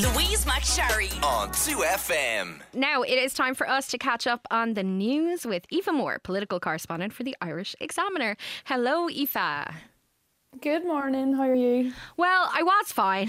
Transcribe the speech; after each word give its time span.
Louise 0.00 0.46
McSharry. 0.46 1.12
on 1.22 1.50
2FM. 1.50 2.60
Now 2.72 3.02
it 3.02 3.18
is 3.18 3.34
time 3.34 3.54
for 3.54 3.68
us 3.68 3.86
to 3.88 3.98
catch 3.98 4.26
up 4.26 4.48
on 4.50 4.72
the 4.72 4.82
news 4.82 5.44
with 5.44 5.66
Aoife 5.70 5.92
Moore, 5.92 6.18
political 6.24 6.58
correspondent 6.58 7.12
for 7.12 7.22
the 7.22 7.36
Irish 7.42 7.76
Examiner. 7.80 8.38
Hello, 8.64 9.10
Aoife. 9.10 9.74
Good 10.62 10.86
morning. 10.86 11.34
How 11.34 11.42
are 11.42 11.54
you? 11.54 11.92
Well, 12.16 12.50
I 12.50 12.62
was 12.62 12.92
fine. 12.92 13.28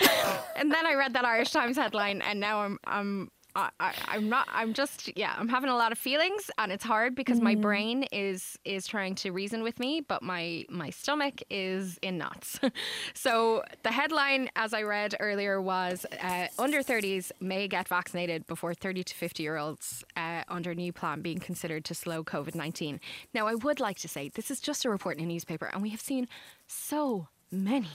and 0.56 0.70
then 0.70 0.86
I 0.86 0.94
read 0.94 1.14
that 1.14 1.24
Irish 1.24 1.50
Times 1.50 1.76
headline, 1.76 2.22
and 2.22 2.38
now 2.38 2.60
I'm 2.60 2.78
I'm 2.84 3.30
I, 3.54 3.70
I, 3.80 3.94
I'm 4.08 4.28
not. 4.28 4.48
I'm 4.52 4.72
just 4.72 5.16
yeah. 5.16 5.34
I'm 5.38 5.48
having 5.48 5.70
a 5.70 5.76
lot 5.76 5.92
of 5.92 5.98
feelings, 5.98 6.50
and 6.58 6.72
it's 6.72 6.84
hard 6.84 7.14
because 7.14 7.40
my 7.40 7.54
brain 7.54 8.04
is 8.12 8.58
is 8.64 8.86
trying 8.86 9.14
to 9.16 9.30
reason 9.30 9.62
with 9.62 9.78
me, 9.78 10.00
but 10.00 10.22
my 10.22 10.64
my 10.70 10.90
stomach 10.90 11.42
is 11.50 11.98
in 12.02 12.18
knots. 12.18 12.58
so 13.14 13.62
the 13.82 13.90
headline, 13.90 14.50
as 14.56 14.72
I 14.72 14.82
read 14.82 15.14
earlier, 15.20 15.60
was 15.60 16.06
uh, 16.22 16.46
under 16.58 16.82
30s 16.82 17.32
may 17.40 17.68
get 17.68 17.88
vaccinated 17.88 18.46
before 18.46 18.74
30 18.74 19.04
to 19.04 19.14
50 19.14 19.42
year 19.42 19.56
olds 19.56 20.04
uh, 20.16 20.42
under 20.48 20.74
new 20.74 20.92
plan 20.92 21.20
being 21.20 21.38
considered 21.38 21.84
to 21.86 21.94
slow 21.94 22.24
COVID 22.24 22.54
19. 22.54 23.00
Now, 23.34 23.46
I 23.46 23.54
would 23.54 23.80
like 23.80 23.98
to 23.98 24.08
say 24.08 24.28
this 24.28 24.50
is 24.50 24.60
just 24.60 24.84
a 24.84 24.90
report 24.90 25.18
in 25.18 25.24
a 25.24 25.26
newspaper, 25.26 25.70
and 25.72 25.82
we 25.82 25.90
have 25.90 26.00
seen 26.00 26.28
so 26.66 27.28
many 27.50 27.90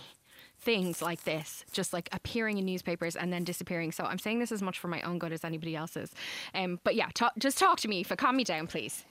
things 0.67 1.02
like 1.02 1.23
this 1.23 1.63
just 1.71 1.94
like 1.94 2.09
appearing 2.12 2.57
in 2.57 2.66
newspapers 2.66 3.16
and 3.16 3.31
then 3.31 3.45
disappearing. 3.45 3.89
So 3.94 4.03
I'm 4.03 4.20
saying 4.20 4.39
this 4.39 4.52
as 4.52 4.62
much 4.62 4.77
for 4.77 4.89
my 4.89 5.02
own 5.03 5.17
good 5.17 5.31
as 5.31 5.45
anybody 5.45 5.77
else's. 5.77 6.12
Um, 6.53 6.81
but 6.84 6.94
yeah, 6.94 7.08
talk, 7.13 7.31
just 7.39 7.58
talk 7.58 7.80
to 7.80 7.88
me. 7.88 8.03
For 8.03 8.17
calm 8.17 8.35
me 8.35 8.44
down, 8.44 8.67
please. 8.67 9.05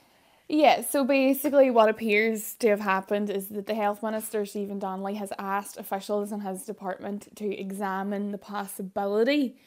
Yeah, 0.47 0.81
so 0.81 1.03
basically, 1.03 1.71
what 1.71 1.89
appears 1.89 2.53
to 2.59 2.69
have 2.69 2.79
happened 2.79 3.31
is 3.31 3.47
that 3.47 3.65
the 3.65 3.73
Health 3.73 4.03
Minister, 4.03 4.45
Stephen 4.45 4.77
Donnelly, 4.77 5.15
has 5.15 5.33
asked 5.39 5.77
officials 5.77 6.31
in 6.31 6.41
his 6.41 6.61
department 6.61 7.35
to 7.37 7.59
examine 7.59 8.31
the 8.31 8.37
possibility 8.37 9.57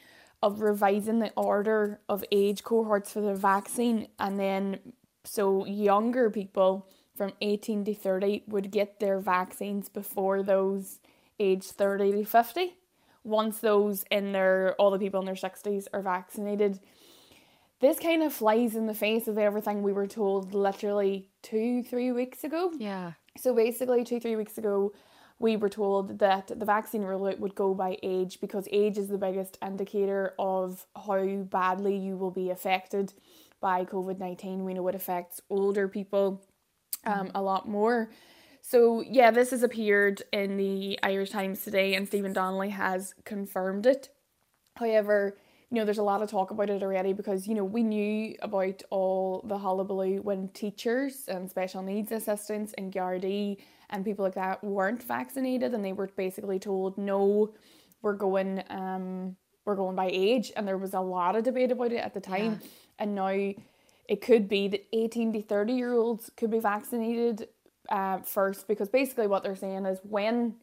of 0.41 0.61
revising 0.61 1.19
the 1.19 1.33
order 1.35 1.99
of 2.07 2.23
age 2.31 2.63
cohorts 2.63 3.11
for 3.11 3.19
the 3.19 3.35
vaccine, 3.35 4.07
and 4.17 4.39
then 4.39 4.79
so 5.25 5.65
younger 5.65 6.29
people 6.29 6.87
from 7.15 7.33
18 7.41 7.83
to 7.83 7.93
30 7.93 8.43
would 8.47 8.71
get 8.71 9.01
their 9.01 9.19
vaccines 9.19 9.89
before 9.89 10.41
those 10.41 11.01
aged 11.41 11.71
30 11.71 12.11
to 12.11 12.25
50. 12.25 12.75
Once 13.23 13.59
those 13.59 14.03
in 14.09 14.31
their, 14.31 14.75
all 14.75 14.91
the 14.91 14.99
people 14.99 15.19
in 15.19 15.25
their 15.25 15.35
60s 15.35 15.87
are 15.93 16.01
vaccinated, 16.01 16.79
this 17.79 17.99
kind 17.99 18.23
of 18.23 18.31
flies 18.31 18.75
in 18.75 18.85
the 18.85 18.93
face 18.93 19.27
of 19.27 19.37
everything 19.37 19.81
we 19.81 19.91
were 19.91 20.07
told 20.07 20.53
literally 20.53 21.29
two, 21.41 21.83
three 21.83 22.11
weeks 22.11 22.43
ago. 22.43 22.71
Yeah. 22.77 23.13
So 23.37 23.55
basically, 23.55 24.03
two, 24.03 24.19
three 24.19 24.35
weeks 24.35 24.57
ago, 24.57 24.93
we 25.39 25.57
were 25.57 25.69
told 25.69 26.19
that 26.19 26.47
the 26.47 26.65
vaccine 26.65 27.01
rollout 27.01 27.39
would 27.39 27.55
go 27.55 27.73
by 27.73 27.97
age 28.03 28.39
because 28.39 28.67
age 28.71 28.97
is 28.99 29.07
the 29.07 29.17
biggest 29.17 29.57
indicator 29.65 30.35
of 30.37 30.85
how 30.95 31.25
badly 31.49 31.97
you 31.97 32.15
will 32.17 32.29
be 32.29 32.51
affected 32.51 33.13
by 33.59 33.83
COVID 33.83 34.19
19. 34.19 34.63
We 34.63 34.75
know 34.75 34.87
it 34.87 34.95
affects 34.95 35.41
older 35.49 35.87
people 35.87 36.43
um, 37.05 37.31
a 37.33 37.41
lot 37.41 37.67
more. 37.67 38.11
So, 38.71 39.01
yeah, 39.01 39.31
this 39.31 39.51
has 39.51 39.63
appeared 39.63 40.23
in 40.31 40.55
the 40.55 40.97
Irish 41.03 41.31
Times 41.31 41.61
today, 41.61 41.93
and 41.93 42.07
Stephen 42.07 42.31
Donnelly 42.31 42.69
has 42.69 43.13
confirmed 43.25 43.85
it. 43.85 44.07
However, 44.77 45.35
you 45.69 45.75
know, 45.75 45.83
there's 45.83 45.97
a 45.97 46.03
lot 46.03 46.21
of 46.21 46.31
talk 46.31 46.51
about 46.51 46.69
it 46.69 46.81
already 46.81 47.11
because, 47.11 47.49
you 47.49 47.53
know, 47.53 47.65
we 47.65 47.83
knew 47.83 48.33
about 48.41 48.81
all 48.89 49.43
the 49.45 49.57
hullabaloo 49.57 50.21
when 50.21 50.47
teachers 50.53 51.25
and 51.27 51.49
special 51.49 51.81
needs 51.81 52.13
assistants 52.13 52.73
and 52.77 52.93
Gardaí 52.93 53.57
and 53.89 54.05
people 54.05 54.23
like 54.23 54.35
that 54.35 54.63
weren't 54.63 55.03
vaccinated 55.03 55.73
and 55.73 55.83
they 55.83 55.91
were 55.91 56.07
basically 56.15 56.57
told, 56.57 56.97
no, 56.97 57.53
we're 58.01 58.13
going, 58.13 58.63
um, 58.69 59.35
we're 59.65 59.75
going 59.75 59.97
by 59.97 60.09
age. 60.13 60.49
And 60.55 60.65
there 60.65 60.77
was 60.77 60.93
a 60.93 61.01
lot 61.01 61.35
of 61.35 61.43
debate 61.43 61.73
about 61.73 61.91
it 61.91 61.97
at 61.97 62.13
the 62.13 62.21
time. 62.21 62.61
And 62.99 63.15
now 63.15 63.27
it 64.07 64.21
could 64.21 64.47
be 64.47 64.69
that 64.69 64.87
18 64.93 65.33
to 65.33 65.41
30 65.41 65.73
year 65.73 65.91
olds 65.91 66.31
could 66.37 66.51
be 66.51 66.59
vaccinated 66.59 67.49
uh, 67.91 68.19
first 68.19 68.67
because 68.67 68.89
basically 68.89 69.27
what 69.27 69.43
they're 69.43 69.55
saying 69.55 69.85
is 69.85 69.99
when 70.03 70.55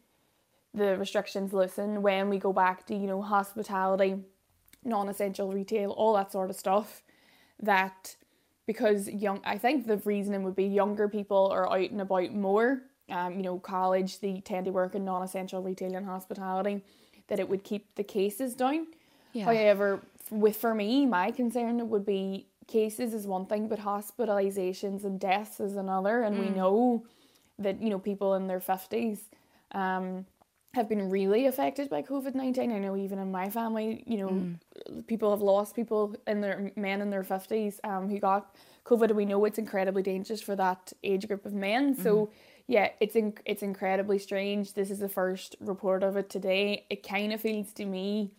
the 0.73 0.97
restrictions 0.97 1.53
loosen, 1.53 2.01
when 2.01 2.29
we 2.29 2.39
go 2.39 2.51
back 2.51 2.85
to, 2.87 2.95
you 2.95 3.07
know, 3.07 3.21
hospitality, 3.21 4.17
non 4.83 5.07
essential 5.09 5.51
retail, 5.51 5.91
all 5.91 6.13
that 6.15 6.31
sort 6.31 6.49
of 6.49 6.55
stuff, 6.55 7.03
that 7.61 8.15
because 8.65 9.07
young, 9.07 9.41
I 9.45 9.57
think 9.57 9.87
the 9.87 9.97
reasoning 9.97 10.43
would 10.43 10.55
be 10.55 10.65
younger 10.65 11.07
people 11.07 11.49
are 11.51 11.71
out 11.71 11.91
and 11.91 12.01
about 12.01 12.33
more. 12.33 12.81
Um, 13.09 13.37
you 13.37 13.41
know, 13.41 13.57
college, 13.57 14.19
they 14.19 14.39
tend 14.41 14.65
to 14.65 14.71
work 14.71 14.93
in 14.93 15.05
non 15.05 15.23
essential 15.23 15.61
retail 15.61 15.95
and 15.95 16.05
hospitality, 16.05 16.83
that 17.27 17.39
it 17.39 17.47
would 17.47 17.63
keep 17.63 17.95
the 17.95 18.03
cases 18.03 18.53
down. 18.55 18.87
Yeah. 19.33 19.45
However, 19.45 20.01
with 20.31 20.57
for 20.57 20.73
me, 20.73 21.05
my 21.05 21.31
concern 21.31 21.89
would 21.89 22.05
be 22.05 22.47
cases 22.67 23.13
is 23.13 23.25
one 23.25 23.47
thing, 23.47 23.67
but 23.67 23.79
hospitalizations 23.79 25.03
and 25.03 25.19
deaths 25.19 25.59
is 25.59 25.75
another. 25.75 26.21
And 26.21 26.39
we 26.39 26.49
know 26.49 27.05
that 27.59 27.81
you 27.81 27.89
know 27.89 27.99
people 27.99 28.33
in 28.33 28.47
their 28.47 28.59
fifties 28.59 29.29
um, 29.71 30.25
have 30.73 30.87
been 30.87 31.09
really 31.09 31.45
affected 31.47 31.89
by 31.89 32.01
COVID 32.01 32.35
nineteen. 32.35 32.71
I 32.71 32.79
know 32.79 32.95
even 32.95 33.19
in 33.19 33.31
my 33.31 33.49
family, 33.49 34.03
you 34.07 34.17
know, 34.17 35.03
people 35.07 35.29
have 35.31 35.41
lost 35.41 35.75
people 35.75 36.15
in 36.27 36.41
their 36.41 36.71
men 36.75 37.01
in 37.01 37.09
their 37.09 37.23
fifties 37.23 37.79
um, 37.83 38.09
who 38.09 38.19
got 38.19 38.55
COVID. 38.85 39.09
And 39.09 39.17
we 39.17 39.25
know 39.25 39.45
it's 39.45 39.59
incredibly 39.59 40.03
dangerous 40.03 40.41
for 40.41 40.55
that 40.55 40.93
age 41.03 41.27
group 41.27 41.45
of 41.45 41.53
men. 41.53 41.95
So 41.95 42.29
yeah, 42.67 42.89
it's 42.99 43.15
in, 43.15 43.33
it's 43.45 43.63
incredibly 43.63 44.19
strange. 44.19 44.73
This 44.73 44.91
is 44.91 44.99
the 44.99 45.09
first 45.09 45.55
report 45.59 46.03
of 46.03 46.15
it 46.17 46.29
today. 46.29 46.85
It 46.89 47.01
kind 47.01 47.33
of 47.33 47.41
feels 47.41 47.73
to 47.73 47.85
me 47.85 48.31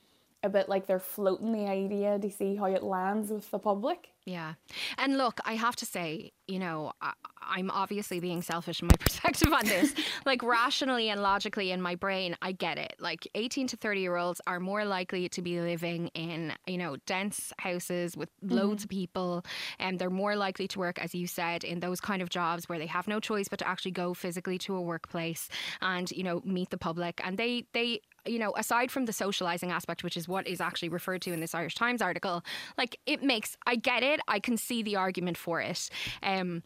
a 0.42 0.48
bit 0.48 0.68
like 0.68 0.86
they're 0.86 0.98
floating 0.98 1.52
the 1.52 1.66
idea 1.68 2.18
to 2.18 2.30
see 2.30 2.56
how 2.56 2.66
it 2.66 2.82
lands 2.82 3.30
with 3.30 3.50
the 3.50 3.58
public. 3.58 4.10
Yeah. 4.26 4.54
And 4.98 5.16
look, 5.16 5.40
I 5.44 5.54
have 5.54 5.76
to 5.76 5.86
say, 5.86 6.32
you 6.46 6.58
know, 6.58 6.92
I, 7.00 7.12
I'm 7.42 7.70
obviously 7.70 8.20
being 8.20 8.42
selfish 8.42 8.82
in 8.82 8.88
my 8.88 8.96
perspective 9.00 9.52
on 9.52 9.64
this. 9.66 9.94
like, 10.26 10.42
rationally 10.42 11.08
and 11.08 11.22
logically 11.22 11.70
in 11.70 11.80
my 11.80 11.94
brain, 11.94 12.36
I 12.42 12.52
get 12.52 12.78
it. 12.78 12.94
Like, 12.98 13.26
18 13.34 13.66
to 13.68 13.76
30 13.76 14.00
year 14.00 14.16
olds 14.16 14.40
are 14.46 14.60
more 14.60 14.84
likely 14.84 15.28
to 15.30 15.42
be 15.42 15.60
living 15.60 16.08
in, 16.08 16.52
you 16.66 16.78
know, 16.78 16.96
dense 17.06 17.52
houses 17.58 18.16
with 18.16 18.28
loads 18.42 18.82
mm-hmm. 18.82 18.86
of 18.86 18.88
people. 18.88 19.44
And 19.78 19.98
they're 19.98 20.10
more 20.10 20.36
likely 20.36 20.68
to 20.68 20.78
work, 20.78 21.02
as 21.02 21.14
you 21.14 21.26
said, 21.26 21.64
in 21.64 21.80
those 21.80 22.00
kind 22.00 22.20
of 22.22 22.28
jobs 22.28 22.68
where 22.68 22.78
they 22.78 22.86
have 22.86 23.08
no 23.08 23.20
choice 23.20 23.48
but 23.48 23.58
to 23.60 23.68
actually 23.68 23.92
go 23.92 24.14
physically 24.14 24.58
to 24.58 24.74
a 24.76 24.80
workplace 24.80 25.48
and, 25.80 26.10
you 26.10 26.22
know, 26.22 26.42
meet 26.44 26.70
the 26.70 26.78
public. 26.78 27.20
And 27.24 27.38
they, 27.38 27.66
they, 27.72 28.00
you 28.26 28.38
know, 28.38 28.52
aside 28.56 28.90
from 28.90 29.06
the 29.06 29.12
socializing 29.12 29.70
aspect, 29.70 30.04
which 30.04 30.16
is 30.16 30.28
what 30.28 30.46
is 30.46 30.60
actually 30.60 30.88
referred 30.88 31.22
to 31.22 31.32
in 31.32 31.40
this 31.40 31.54
Irish 31.54 31.74
Times 31.74 32.02
article, 32.02 32.42
like 32.78 32.98
it 33.06 33.22
makes, 33.22 33.56
I 33.66 33.76
get 33.76 34.02
it. 34.02 34.20
I 34.28 34.40
can 34.40 34.56
see 34.56 34.82
the 34.82 34.96
argument 34.96 35.36
for 35.36 35.60
it. 35.60 35.88
Um, 36.22 36.62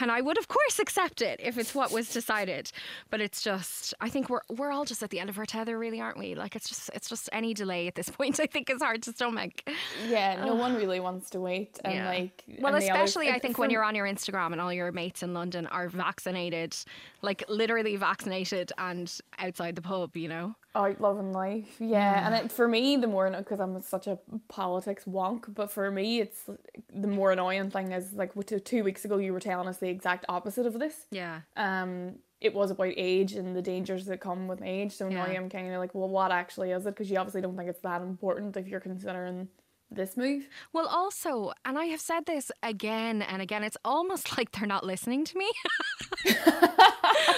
and 0.00 0.10
I 0.10 0.20
would, 0.20 0.38
of 0.38 0.48
course, 0.48 0.78
accept 0.78 1.20
it 1.22 1.40
if 1.42 1.58
it's 1.58 1.74
what 1.74 1.92
was 1.92 2.08
decided. 2.08 2.70
But 3.10 3.20
it's 3.20 3.42
just, 3.42 3.94
I 4.00 4.08
think 4.08 4.30
we're 4.30 4.40
we're 4.48 4.70
all 4.72 4.84
just 4.84 5.02
at 5.02 5.10
the 5.10 5.20
end 5.20 5.28
of 5.30 5.38
our 5.38 5.46
tether, 5.46 5.78
really, 5.78 6.00
aren't 6.00 6.18
we? 6.18 6.34
Like 6.34 6.56
it's 6.56 6.68
just 6.68 6.90
it's 6.94 7.08
just 7.08 7.28
any 7.32 7.54
delay 7.54 7.86
at 7.88 7.94
this 7.94 8.08
point. 8.18 8.40
I 8.40 8.46
think 8.46 8.70
is 8.70 8.82
hard 8.82 9.02
to 9.04 9.12
stomach. 9.12 9.62
Yeah, 10.08 10.44
no 10.44 10.54
one 10.54 10.74
really 10.76 11.00
wants 11.00 11.30
to 11.30 11.40
wait. 11.40 11.78
And 11.84 11.94
Yeah. 11.94 12.08
like, 12.08 12.44
Well, 12.60 12.74
and 12.74 12.82
the 12.82 12.90
others- 12.90 13.10
especially 13.10 13.30
I 13.30 13.36
it- 13.36 13.42
think 13.42 13.58
when 13.58 13.70
you're 13.70 13.84
on 13.84 13.94
your 13.94 14.06
Instagram 14.06 14.52
and 14.52 14.60
all 14.60 14.72
your 14.72 14.92
mates 14.92 15.22
in 15.22 15.34
London 15.34 15.66
are 15.66 15.88
vaccinated, 15.88 16.76
like 17.20 17.44
literally 17.48 17.96
vaccinated 17.96 18.72
and 18.78 19.12
outside 19.38 19.76
the 19.76 19.82
pub, 19.82 20.16
you 20.16 20.28
know. 20.28 20.54
Out 20.74 21.00
loving 21.00 21.32
life. 21.32 21.76
Yeah, 21.78 22.26
and 22.26 22.46
it, 22.46 22.52
for 22.52 22.66
me, 22.68 22.96
the 22.96 23.06
more 23.06 23.30
because 23.30 23.60
I'm 23.60 23.80
such 23.82 24.06
a 24.06 24.18
politics 24.48 25.04
wonk, 25.04 25.54
but 25.54 25.70
for 25.70 25.90
me, 25.90 26.20
it's 26.20 26.48
the 26.92 27.08
more 27.08 27.32
annoying 27.32 27.70
thing 27.70 27.92
is 27.92 28.12
like 28.12 28.32
two 28.64 28.84
weeks 28.84 29.04
ago 29.04 29.18
you 29.18 29.32
were 29.32 29.40
telling 29.40 29.68
us 29.68 29.78
the 29.78 29.88
exact 29.88 30.24
opposite 30.28 30.66
of 30.66 30.78
this. 30.78 31.06
Yeah. 31.10 31.40
Um, 31.56 32.16
it 32.40 32.54
was 32.54 32.72
about 32.72 32.92
age 32.96 33.34
and 33.34 33.54
the 33.54 33.62
dangers 33.62 34.06
that 34.06 34.20
come 34.20 34.48
with 34.48 34.62
age. 34.62 34.92
So 34.92 35.08
now 35.08 35.24
I'm 35.24 35.48
kind 35.48 35.72
of 35.72 35.78
like, 35.78 35.94
well, 35.94 36.08
what 36.08 36.32
actually 36.32 36.72
is 36.72 36.84
it? 36.86 36.90
Because 36.90 37.08
you 37.08 37.16
obviously 37.16 37.40
don't 37.40 37.56
think 37.56 37.70
it's 37.70 37.82
that 37.82 38.02
important 38.02 38.56
if 38.56 38.66
you're 38.66 38.80
considering 38.80 39.48
this 39.94 40.16
move. 40.16 40.48
Well, 40.72 40.86
also, 40.86 41.52
and 41.64 41.78
I 41.78 41.86
have 41.86 42.00
said 42.00 42.26
this 42.26 42.50
again 42.62 43.22
and 43.22 43.42
again, 43.42 43.64
it's 43.64 43.76
almost 43.84 44.36
like 44.38 44.52
they're 44.52 44.66
not 44.66 44.84
listening 44.84 45.24
to 45.24 45.38
me. 45.38 45.50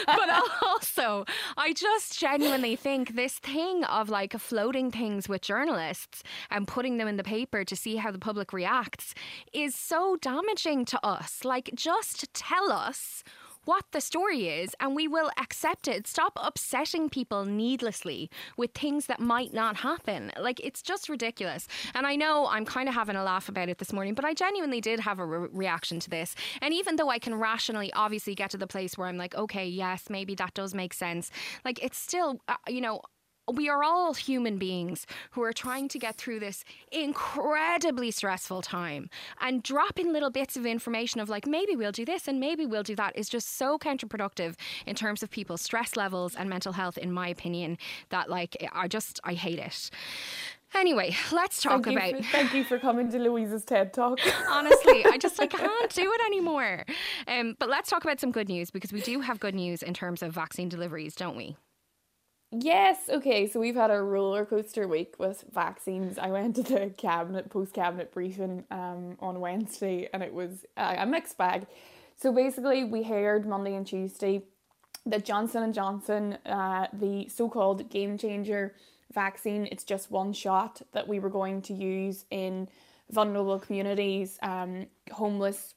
but 0.06 0.30
also, 0.62 1.24
I 1.56 1.72
just 1.72 2.18
genuinely 2.18 2.76
think 2.76 3.14
this 3.14 3.38
thing 3.38 3.84
of 3.84 4.08
like 4.08 4.32
floating 4.38 4.90
things 4.90 5.28
with 5.28 5.42
journalists 5.42 6.22
and 6.50 6.66
putting 6.68 6.98
them 6.98 7.08
in 7.08 7.16
the 7.16 7.24
paper 7.24 7.64
to 7.64 7.76
see 7.76 7.96
how 7.96 8.10
the 8.10 8.18
public 8.18 8.52
reacts 8.52 9.14
is 9.52 9.74
so 9.74 10.16
damaging 10.20 10.84
to 10.86 11.06
us. 11.06 11.44
Like, 11.44 11.70
just 11.74 12.32
tell 12.34 12.70
us 12.72 13.24
what 13.64 13.84
the 13.92 14.00
story 14.00 14.48
is 14.48 14.74
and 14.80 14.94
we 14.94 15.08
will 15.08 15.30
accept 15.38 15.88
it. 15.88 16.06
Stop 16.06 16.38
upsetting 16.40 17.08
people 17.08 17.44
needlessly 17.44 18.30
with 18.56 18.72
things 18.72 19.06
that 19.06 19.20
might 19.20 19.52
not 19.52 19.76
happen. 19.76 20.32
Like, 20.38 20.60
it's 20.60 20.82
just 20.82 21.08
ridiculous. 21.08 21.66
And 21.94 22.06
I 22.06 22.16
know 22.16 22.46
I'm 22.48 22.64
kind 22.64 22.88
of 22.88 22.94
having 22.94 23.16
a 23.16 23.24
laugh 23.24 23.48
about 23.48 23.68
it 23.68 23.78
this 23.78 23.92
morning, 23.92 24.14
but 24.14 24.24
I 24.24 24.34
genuinely 24.34 24.80
did 24.80 25.00
have 25.00 25.18
a 25.18 25.26
re- 25.26 25.48
reaction 25.52 26.00
to 26.00 26.10
this. 26.10 26.34
And 26.60 26.74
even 26.74 26.96
though 26.96 27.08
I 27.08 27.18
can 27.18 27.34
rationally 27.34 27.92
obviously 27.92 28.34
get 28.34 28.50
to 28.50 28.58
the 28.58 28.66
place 28.66 28.96
where 28.96 29.08
I'm 29.08 29.16
like, 29.16 29.34
okay, 29.34 29.66
yes, 29.66 30.04
maybe 30.10 30.34
that 30.36 30.54
does 30.54 30.74
make 30.74 30.94
sense, 30.94 31.30
like, 31.64 31.82
it's 31.82 31.98
still, 31.98 32.40
uh, 32.48 32.56
you 32.68 32.80
know, 32.80 33.00
we 33.52 33.68
are 33.68 33.82
all 33.82 34.14
human 34.14 34.58
beings 34.58 35.06
who 35.32 35.42
are 35.42 35.52
trying 35.52 35.88
to 35.88 35.98
get 35.98 36.16
through 36.16 36.40
this 36.40 36.64
incredibly 36.90 38.10
stressful 38.10 38.62
time 38.62 39.10
and 39.40 39.62
dropping 39.62 40.12
little 40.12 40.30
bits 40.30 40.56
of 40.56 40.64
information 40.64 41.20
of 41.20 41.28
like 41.28 41.46
maybe 41.46 41.76
we'll 41.76 41.92
do 41.92 42.04
this 42.04 42.26
and 42.26 42.40
maybe 42.40 42.64
we'll 42.64 42.82
do 42.82 42.96
that 42.96 43.16
is 43.16 43.28
just 43.28 43.56
so 43.56 43.78
counterproductive 43.78 44.54
in 44.86 44.94
terms 44.94 45.22
of 45.22 45.30
people's 45.30 45.60
stress 45.60 45.96
levels 45.96 46.34
and 46.34 46.48
mental 46.48 46.72
health 46.72 46.96
in 46.96 47.12
my 47.12 47.28
opinion 47.28 47.76
that 48.08 48.30
like 48.30 48.56
I 48.72 48.88
just 48.88 49.20
I 49.24 49.34
hate 49.34 49.58
it. 49.58 49.90
Anyway, 50.74 51.14
let's 51.32 51.62
talk 51.62 51.84
thank 51.84 51.96
about. 51.96 52.16
For, 52.16 52.30
thank 52.30 52.54
you 52.54 52.64
for 52.64 52.78
coming 52.78 53.08
to 53.10 53.18
Louise's 53.18 53.64
TED 53.64 53.92
Talk. 53.92 54.18
Honestly, 54.50 55.04
I 55.04 55.18
just 55.18 55.38
I 55.38 55.46
can't 55.46 55.94
do 55.94 56.12
it 56.12 56.20
anymore. 56.26 56.84
Um, 57.28 57.54
but 57.60 57.68
let's 57.68 57.88
talk 57.88 58.02
about 58.02 58.18
some 58.18 58.32
good 58.32 58.48
news 58.48 58.70
because 58.70 58.92
we 58.92 59.00
do 59.00 59.20
have 59.20 59.38
good 59.38 59.54
news 59.54 59.82
in 59.82 59.94
terms 59.94 60.22
of 60.22 60.32
vaccine 60.32 60.68
deliveries, 60.68 61.14
don't 61.14 61.36
we? 61.36 61.56
Yes, 62.56 63.08
okay, 63.08 63.48
so 63.48 63.58
we've 63.58 63.74
had 63.74 63.90
a 63.90 64.00
roller 64.00 64.44
coaster 64.44 64.86
week 64.86 65.14
with 65.18 65.44
vaccines. 65.52 66.18
I 66.18 66.28
went 66.28 66.54
to 66.56 66.62
the 66.62 66.90
cabinet 66.96 67.50
post 67.50 67.72
cabinet 67.72 68.12
briefing 68.12 68.64
um, 68.70 69.16
on 69.18 69.40
Wednesday 69.40 70.08
and 70.12 70.22
it 70.22 70.32
was 70.32 70.64
uh, 70.76 70.94
a 70.98 71.06
mixed 71.06 71.36
bag. 71.36 71.66
So 72.16 72.32
basically, 72.32 72.84
we 72.84 73.02
heard 73.02 73.44
Monday 73.44 73.74
and 73.74 73.84
Tuesday 73.84 74.42
that 75.04 75.24
Johnson 75.24 75.64
and 75.64 75.74
Johnson, 75.74 76.38
uh, 76.46 76.86
the 76.92 77.28
so-called 77.28 77.90
game 77.90 78.16
changer 78.16 78.74
vaccine, 79.12 79.66
it's 79.72 79.82
just 79.82 80.12
one 80.12 80.32
shot 80.32 80.80
that 80.92 81.08
we 81.08 81.18
were 81.18 81.30
going 81.30 81.60
to 81.62 81.74
use 81.74 82.24
in 82.30 82.68
vulnerable 83.10 83.58
communities, 83.58 84.38
um, 84.42 84.86
homeless, 85.10 85.74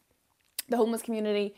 the 0.69 0.77
homeless 0.77 1.01
community, 1.01 1.55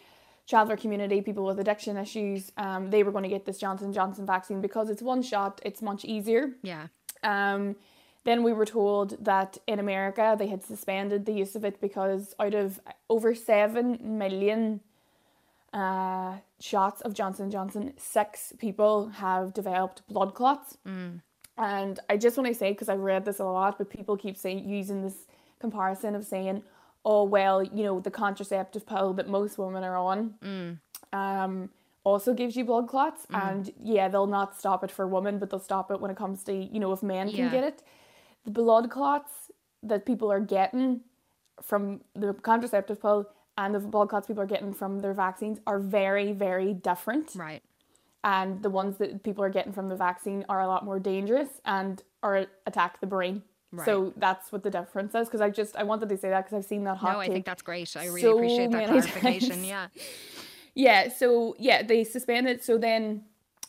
traveller 0.50 0.76
community, 0.76 1.22
people 1.22 1.46
with 1.46 1.60
addiction 1.60 1.96
issues, 1.96 2.52
um, 2.58 2.90
they 2.90 3.04
were 3.04 3.12
going 3.12 3.24
to 3.24 3.30
get 3.30 3.46
this 3.46 3.60
Johnson 3.60 3.94
Johnson 3.94 4.26
vaccine 4.26 4.62
because 4.62 4.90
it's 4.90 5.02
one 5.02 5.22
shot. 5.22 5.62
It's 5.64 5.82
much 5.82 6.04
easier. 6.04 6.54
Yeah. 6.64 6.88
Um, 7.24 7.76
then 8.24 8.42
we 8.44 8.52
were 8.52 8.66
told 8.66 9.24
that 9.24 9.60
in 9.68 9.80
America 9.80 10.36
they 10.38 10.48
had 10.48 10.64
suspended 10.64 11.26
the 11.26 11.34
use 11.34 11.56
of 11.56 11.64
it 11.64 11.80
because 11.80 12.34
out 12.40 12.56
of 12.56 12.80
over 13.10 13.36
seven 13.36 14.00
million 14.02 14.82
uh, 15.72 16.38
shots 16.60 17.02
of 17.02 17.14
Johnson 17.14 17.52
Johnson, 17.52 17.94
six 17.98 18.52
people 18.58 19.10
have 19.10 19.54
developed 19.54 20.02
blood 20.10 20.34
clots. 20.34 20.78
Mm. 20.88 21.22
And 21.58 22.00
I 22.10 22.18
just 22.18 22.38
want 22.38 22.48
to 22.48 22.56
say 22.56 22.72
because 22.72 22.90
I've 22.90 23.00
read 23.00 23.24
this 23.24 23.40
a 23.40 23.46
lot, 23.46 23.78
but 23.78 23.90
people 23.90 24.18
keep 24.18 24.36
saying 24.36 24.68
using 24.68 25.04
this 25.04 25.28
comparison 25.60 26.16
of 26.16 26.26
saying, 26.26 26.64
oh 27.06 27.24
well, 27.24 27.64
you 27.64 27.84
know, 27.84 28.00
the 28.00 28.12
contraceptive 28.12 28.86
pill 28.86 29.14
that 29.14 29.28
most 29.28 29.58
women 29.58 29.84
are 29.84 29.98
on 29.98 30.34
mm. 30.44 30.78
um, 31.14 31.70
also 32.04 32.34
gives 32.34 32.56
you 32.56 32.66
blood 32.66 32.88
clots. 32.88 33.26
Mm. 33.28 33.50
And 33.50 33.74
yeah, 33.82 34.08
they'll 34.08 34.28
not 34.28 34.58
stop 34.58 34.84
it 34.84 34.92
for 34.92 35.08
women, 35.08 35.40
but 35.40 35.50
they'll 35.50 35.60
stop 35.60 35.92
it 35.92 36.00
when 36.00 36.12
it 36.12 36.18
comes 36.18 36.44
to, 36.44 36.54
you 36.54 36.80
know, 36.80 36.92
if 36.92 37.04
men 37.04 37.30
can 37.30 37.46
Yeah. 37.46 37.52
get 37.52 37.64
it. 37.64 37.84
The 38.46 38.52
blood 38.52 38.90
clots 38.90 39.52
that 39.84 40.06
people 40.06 40.32
are 40.32 40.40
getting 40.40 41.02
from 41.62 42.02
the 42.14 42.34
contraceptive 42.34 43.02
pill 43.02 43.28
and 43.58 43.76
the 43.76 43.80
blood 43.80 44.10
clots 44.10 44.28
people 44.28 44.42
are 44.42 44.48
getting 44.48 44.74
from 44.74 45.00
their 45.00 45.14
vaccines 45.14 45.60
are 45.68 45.80
very, 45.80 46.32
very 46.32 46.74
different. 46.74 47.36
Right. 47.36 47.62
And 48.24 48.62
the 48.62 48.70
ones 48.70 48.98
that 48.98 49.24
people 49.24 49.44
are 49.44 49.50
getting 49.50 49.72
from 49.72 49.90
the 49.90 49.96
vaccine 49.96 50.46
are 50.50 50.62
a 50.62 50.68
lot 50.68 50.84
more 50.84 51.00
dangerous 51.00 51.50
and 51.66 52.02
are 52.22 52.48
attack 52.66 53.00
the 53.00 53.08
brain. 53.08 53.44
So 53.86 54.14
that's 54.18 54.52
what 54.52 54.64
the 54.64 54.70
difference 54.72 55.14
is. 55.14 55.28
Because 55.28 55.42
I 55.42 55.50
just 55.50 55.76
I 55.76 55.84
wanted 55.84 56.10
to 56.10 56.18
say 56.18 56.30
that 56.30 56.46
because 56.46 56.58
I've 56.58 56.66
seen 56.66 56.84
that 56.86 56.98
hot 56.98 57.14
No, 57.14 57.20
I 57.20 57.28
think 57.28 57.46
that's 57.46 57.62
great. 57.62 57.96
I 57.96 58.06
really 58.06 58.22
so 58.22 58.38
appreciate 58.38 58.72
that 58.72 58.88
clarification. 58.88 59.50
times. 59.50 59.68
Yeah. 59.68 59.88
Yeah, 60.76 61.10
so 61.10 61.56
yeah, 61.60 61.84
they 61.84 62.06
suspended. 62.06 62.64
So 62.64 62.78
then 62.78 63.24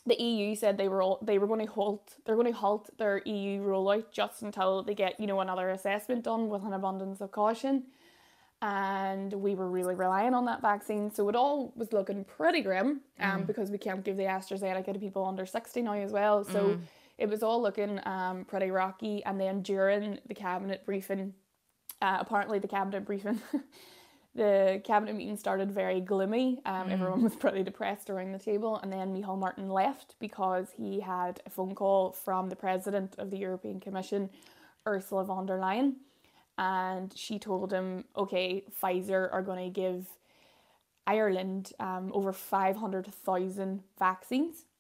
the 0.07 0.21
EU 0.23 0.55
said 0.55 0.79
they 0.79 0.89
were 0.89 1.03
all, 1.03 1.19
they 1.23 1.39
were 1.39 1.47
going 1.47 1.67
to 1.67 1.73
halt 1.73 2.15
they're 2.25 2.37
going 2.37 2.47
to 2.47 2.57
halt 2.57 2.91
their 2.99 3.21
EU 3.25 3.63
rollout 3.63 4.13
just 4.13 4.43
until 4.43 4.83
they 4.85 4.95
get 4.95 5.19
you 5.19 5.27
know 5.27 5.41
another 5.41 5.71
assessment 5.71 6.25
done 6.25 6.49
with 6.49 6.63
an 6.63 6.73
abundance 6.73 7.21
of 7.21 7.33
caution. 7.33 7.85
And 8.63 9.33
we 9.33 9.55
were 9.55 9.69
really 9.69 9.95
relying 9.95 10.35
on 10.35 10.45
that 10.45 10.61
vaccine, 10.61 11.11
so 11.11 11.29
it 11.31 11.35
all 11.35 11.73
was 11.75 11.95
looking 11.95 12.25
pretty 12.25 12.61
grim. 12.61 13.01
Um, 13.19 13.45
because 13.45 13.71
we 13.71 13.79
can't 13.79 14.05
give 14.05 14.19
the 14.19 14.25
AstraZeneca 14.25 14.93
to 14.93 14.99
people 15.01 15.25
under 15.25 15.47
sixty 15.47 15.81
now 15.81 15.95
as 15.95 16.13
well. 16.13 16.45
So 16.45 16.79
it 17.21 17.29
was 17.29 17.43
all 17.43 17.63
looking 17.63 18.01
um 18.07 18.45
pretty 18.45 18.71
rocky. 18.71 19.23
And 19.25 19.41
then 19.41 19.63
during 19.63 20.19
the 20.27 20.35
cabinet 20.35 20.85
briefing, 20.85 21.35
uh, 22.03 22.19
apparently 22.21 22.59
the 22.59 22.69
cabinet 22.69 23.05
briefing 23.05 23.41
the 24.35 24.81
cabinet 24.85 25.17
meeting 25.17 25.37
started 25.37 25.73
very 25.73 26.01
gloomy. 26.01 26.61
Um, 26.65 26.91
Everyone 26.91 27.23
was 27.29 27.37
pretty 27.37 27.63
depressed 27.63 28.11
around 28.11 28.33
the 28.33 28.39
table, 28.39 28.79
and 28.83 28.93
then 28.93 29.15
Micheál 29.15 29.39
Martin 29.39 29.69
left 29.69 30.15
because 30.21 30.69
he 30.77 31.01
had 31.01 31.41
a 31.47 31.51
phone 31.51 31.75
call 31.75 32.13
from 32.13 32.49
the 32.49 32.57
president 32.57 33.17
of 33.19 33.31
the 33.31 33.39
European 33.39 33.81
Commission, 33.81 34.31
Ursula 34.87 35.25
von 35.25 35.47
der 35.47 35.59
Leyen, 35.59 35.95
and 36.59 37.13
she 37.17 37.39
told 37.39 37.73
him, 37.73 38.05
"Okay, 38.17 38.65
Pfizer 38.81 39.33
are 39.33 39.43
going 39.43 39.65
to 39.73 39.81
give 39.81 40.07
Ireland 41.07 41.73
um, 41.81 42.13
over 42.15 42.33
five 42.33 42.77
hundred 42.77 43.07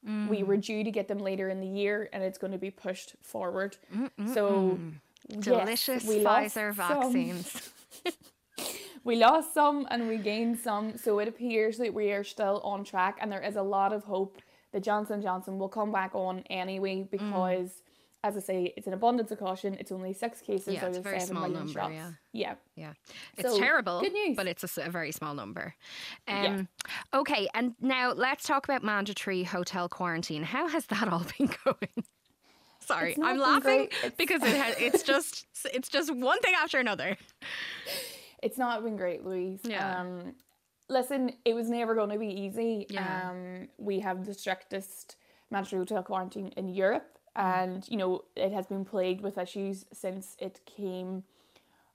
vaccines. 0.04 0.28
We 0.30 0.42
were 0.42 0.56
due 0.56 0.82
to 0.84 0.90
get 0.90 1.08
them 1.08 1.18
later 1.18 1.48
in 1.48 1.60
the 1.60 1.66
year, 1.66 2.08
and 2.12 2.22
it's 2.22 2.38
going 2.38 2.52
to 2.52 2.58
be 2.58 2.70
pushed 2.70 3.14
forward. 3.22 3.76
So." 4.34 4.78
yes, 5.28 5.44
Delicious 5.44 6.04
we 6.04 6.24
Pfizer 6.24 6.72
vaccines. 6.72 7.70
we 9.04 9.16
lost 9.16 9.54
some 9.54 9.86
and 9.90 10.08
we 10.08 10.16
gained 10.18 10.58
some 10.58 10.96
so 10.96 11.18
it 11.18 11.28
appears 11.28 11.78
that 11.78 11.92
we 11.94 12.12
are 12.12 12.24
still 12.24 12.60
on 12.64 12.84
track 12.84 13.16
and 13.20 13.30
there 13.30 13.42
is 13.42 13.56
a 13.56 13.62
lot 13.62 13.92
of 13.92 14.04
hope 14.04 14.38
that 14.72 14.82
johnson 14.82 15.22
johnson 15.22 15.58
will 15.58 15.68
come 15.68 15.90
back 15.92 16.14
on 16.14 16.40
anyway 16.50 17.06
Mm. 17.12 17.18
As 18.22 18.36
i 18.36 18.40
say 18.40 18.72
it's 18.76 18.86
an 18.86 18.92
abundance 18.92 19.30
of 19.30 19.38
caution 19.38 19.74
it's 19.80 19.90
only 19.92 20.12
six 20.12 20.40
cases 20.40 20.74
Yeah, 20.74 20.82
out 20.84 20.88
it's 20.88 20.96
a 20.96 21.00
of 21.00 21.04
very 21.04 21.20
seven 21.20 21.36
small 21.36 21.48
number, 21.48 21.72
shots 21.72 21.92
yeah. 21.94 22.10
yeah 22.32 22.54
Yeah, 22.76 22.92
it's 23.36 23.50
So, 23.50 23.58
terrible. 23.58 24.00
good 24.00 24.12
news. 24.12 24.36
but 24.36 24.46
it's 24.46 24.64
a 24.78 24.90
very 24.90 25.12
small 25.12 25.34
number. 25.34 25.74
Um, 26.28 26.44
Yeah. 26.44 26.62
Okay, 27.14 27.48
and 27.54 27.74
now 27.80 28.12
let's 28.12 28.46
talk 28.46 28.66
about 28.68 28.82
mandatory 28.82 29.44
hotel 29.44 29.88
quarantine. 29.88 30.42
How 30.42 30.68
has 30.68 30.86
that 30.86 31.08
all 31.08 31.24
been 31.38 31.50
going? 31.64 32.04
Sorry, 32.80 33.16
I'm 33.22 33.38
laughing 33.38 33.88
because 34.16 34.42
it 34.42 34.56
has, 34.56 34.74
it's 34.78 35.02
just 35.02 35.46
it's 35.72 35.88
just 35.88 36.12
one 36.14 36.40
thing 36.40 36.54
after 36.60 36.78
another. 36.78 37.16
it's 38.42 38.58
not 38.58 38.82
been 38.82 38.96
great 38.96 39.24
louise 39.24 39.60
Yeah. 39.64 40.00
um 40.00 40.34
listen 40.88 41.32
it 41.44 41.54
was 41.54 41.68
never 41.68 41.94
going 41.94 42.08
to 42.10 42.18
be 42.18 42.28
easy 42.28 42.86
Yeah. 42.88 43.30
um 43.30 43.68
we 43.78 44.00
have 44.00 44.24
the 44.24 44.32
strictest 44.34 45.16
mandatory 45.50 45.80
hotel 45.80 46.02
quarantine 46.02 46.48
in 46.56 46.68
europe. 46.68 47.18
And 47.36 47.86
you 47.88 47.96
know 47.96 48.24
it 48.36 48.52
has 48.52 48.66
been 48.66 48.84
plagued 48.84 49.22
with 49.22 49.38
issues 49.38 49.84
since 49.92 50.36
it 50.38 50.60
came 50.66 51.24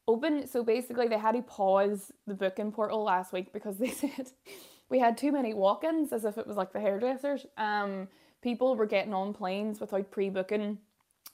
open. 0.08 0.48
So 0.48 0.63
basically, 0.63 1.08
they 1.08 1.18
had 1.18 1.36
to 1.36 1.42
pause 1.42 2.12
the 2.27 2.34
booking 2.34 2.72
portal 2.72 3.04
last 3.04 3.34
week 3.34 3.54
because 3.54 3.77
they 3.80 3.89
said 3.89 4.32
we 4.89 5.00
had 5.00 5.18
too 5.18 5.32
many 5.32 5.54
walk-ins, 5.54 6.13
as 6.13 6.25
if 6.25 6.38
it 6.38 6.48
was 6.48 6.58
like 6.58 6.74
the 6.74 6.80
hairdressers. 6.80 7.46
Um, 7.58 8.08
people 8.42 8.75
were 8.75 8.86
getting 8.86 9.13
on 9.13 9.34
planes 9.34 9.80
without 9.80 10.12
pre-booking 10.12 10.77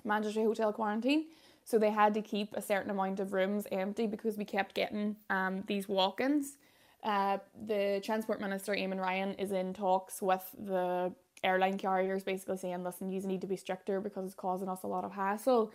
mandatory 0.04 0.46
hotel 0.46 0.74
quarantine, 0.74 1.26
so 1.64 1.78
they 1.78 1.92
had 1.92 2.14
to 2.14 2.22
keep 2.22 2.54
a 2.54 2.62
certain 2.62 2.90
amount 2.90 3.20
of 3.20 3.34
rooms 3.34 3.68
empty 3.72 4.08
because 4.08 4.38
we 4.38 4.46
kept 4.46 4.74
getting 4.76 5.16
um 5.30 5.64
these 5.68 5.88
walk-ins. 5.88 6.58
Uh, 7.04 7.40
the 7.66 8.00
transport 8.04 8.40
minister 8.40 8.74
Eamon 8.76 9.00
Ryan 9.00 9.34
is 9.34 9.52
in 9.52 9.74
talks 9.74 10.22
with 10.22 10.44
the 10.58 11.12
airline 11.44 11.78
carriers, 11.78 12.24
basically 12.24 12.58
saying, 12.58 12.84
"Listen, 12.84 13.10
you 13.10 13.22
need 13.22 13.42
to 13.42 13.48
be 13.48 13.56
stricter 13.58 14.00
because 14.00 14.26
it's 14.26 14.36
causing 14.36 14.70
us 14.70 14.84
a 14.84 14.88
lot 14.88 15.04
of 15.04 15.12
hassle." 15.12 15.72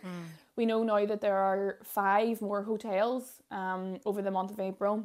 We 0.55 0.65
know 0.65 0.83
now 0.83 1.05
that 1.05 1.21
there 1.21 1.37
are 1.37 1.79
five 1.83 2.41
more 2.41 2.63
hotels 2.63 3.41
um, 3.51 3.99
over 4.05 4.21
the 4.21 4.31
month 4.31 4.51
of 4.51 4.59
April. 4.59 5.03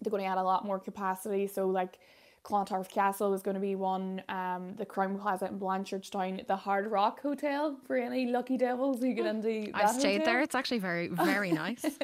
They're 0.00 0.10
going 0.10 0.22
to 0.22 0.28
add 0.28 0.38
a 0.38 0.42
lot 0.42 0.64
more 0.64 0.78
capacity. 0.78 1.46
So, 1.46 1.68
like 1.68 1.98
Clontarf 2.42 2.88
Castle 2.88 3.34
is 3.34 3.42
going 3.42 3.54
to 3.54 3.60
be 3.60 3.74
one, 3.74 4.22
um, 4.28 4.74
the 4.76 4.86
Crowne 4.86 5.20
Plaza 5.20 5.46
in 5.46 5.58
Blanchardstown, 5.58 6.46
the 6.46 6.56
Hard 6.56 6.90
Rock 6.90 7.20
Hotel 7.20 7.78
for 7.86 7.96
any 7.96 8.26
lucky 8.26 8.56
devils 8.56 9.00
who 9.00 9.12
get 9.12 9.26
into 9.26 9.70
that 9.72 9.84
I 9.88 9.92
stayed 9.92 10.20
hotel. 10.20 10.26
there. 10.26 10.40
It's 10.40 10.54
actually 10.54 10.78
very 10.78 11.08
very 11.08 11.52
nice. 11.52 11.84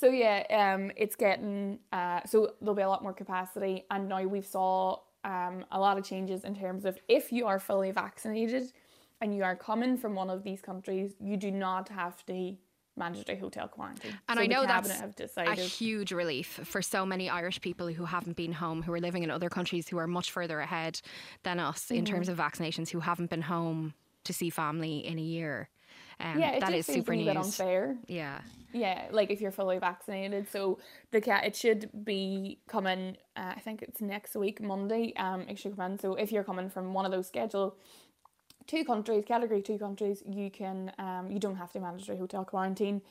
So 0.00 0.08
yeah, 0.08 0.44
um, 0.74 0.90
it's 0.96 1.14
getting 1.14 1.78
uh, 1.92 2.20
so 2.24 2.54
there'll 2.60 2.74
be 2.74 2.80
a 2.80 2.88
lot 2.88 3.02
more 3.02 3.12
capacity, 3.12 3.84
and 3.90 4.08
now 4.08 4.22
we've 4.22 4.46
saw 4.46 5.00
um 5.24 5.64
a 5.70 5.78
lot 5.80 5.98
of 5.98 6.04
changes 6.04 6.44
in 6.44 6.54
terms 6.54 6.84
of 6.84 6.98
if 7.08 7.32
you 7.32 7.46
are 7.46 7.58
fully 7.58 7.90
vaccinated, 7.90 8.72
and 9.20 9.34
you 9.36 9.42
are 9.44 9.56
coming 9.56 9.96
from 9.96 10.14
one 10.14 10.30
of 10.30 10.42
these 10.44 10.62
countries, 10.62 11.14
you 11.20 11.36
do 11.36 11.50
not 11.50 11.88
have 11.90 12.24
to 12.26 12.56
mandatory 12.96 13.38
hotel 13.38 13.68
quarantine. 13.68 14.18
And 14.28 14.38
so 14.38 14.42
I 14.42 14.46
know 14.46 14.66
that's 14.66 15.04
a 15.46 15.54
huge 15.54 16.12
relief 16.12 16.60
for 16.64 16.82
so 16.82 17.06
many 17.06 17.28
Irish 17.28 17.60
people 17.60 17.88
who 17.88 18.04
haven't 18.04 18.36
been 18.36 18.52
home, 18.52 18.82
who 18.82 18.92
are 18.92 19.00
living 19.00 19.22
in 19.22 19.30
other 19.30 19.48
countries 19.50 19.88
who 19.88 19.98
are 19.98 20.06
much 20.06 20.30
further 20.30 20.60
ahead 20.60 21.00
than 21.42 21.58
us 21.60 21.90
in 21.90 22.04
terms 22.04 22.28
Mm-hmm. 22.28 22.32
of 22.32 22.36
vaccinations, 22.38 22.90
who 22.90 23.00
haven't 23.00 23.30
been 23.30 23.42
home 23.42 23.94
to 24.24 24.32
see 24.32 24.50
family 24.50 24.98
in 25.06 25.18
a 25.18 25.22
year. 25.22 25.68
Um, 26.20 26.38
yeah, 26.38 26.52
it 26.52 26.60
that 26.60 26.74
is 26.74 26.86
super 26.86 27.14
news. 27.14 27.36
unfair. 27.36 27.96
Yeah. 28.06 28.40
Yeah, 28.72 29.08
like 29.10 29.30
if 29.30 29.40
you're 29.40 29.50
fully 29.50 29.78
vaccinated. 29.78 30.48
So 30.50 30.78
the 31.10 31.20
cat 31.20 31.44
it 31.44 31.56
should 31.56 31.90
be 32.04 32.58
coming. 32.68 33.16
Uh, 33.36 33.54
I 33.56 33.60
think 33.60 33.82
it's 33.82 34.00
next 34.00 34.36
week, 34.36 34.60
Monday. 34.60 35.12
Um, 35.16 35.42
it 35.48 35.58
should 35.58 35.76
come 35.76 35.92
in. 35.92 35.98
So 35.98 36.14
if 36.14 36.30
you're 36.30 36.44
coming 36.44 36.70
from 36.70 36.94
one 36.94 37.04
of 37.04 37.10
those 37.10 37.26
schedule 37.26 37.76
two 38.66 38.84
countries, 38.84 39.24
category 39.26 39.62
two 39.62 39.78
countries, 39.78 40.22
you 40.24 40.50
can 40.50 40.92
um, 40.98 41.30
you 41.30 41.40
don't 41.40 41.56
have 41.56 41.72
to 41.72 41.80
manage 41.80 42.06
your 42.06 42.16
hotel 42.16 42.44
quarantine. 42.44 43.02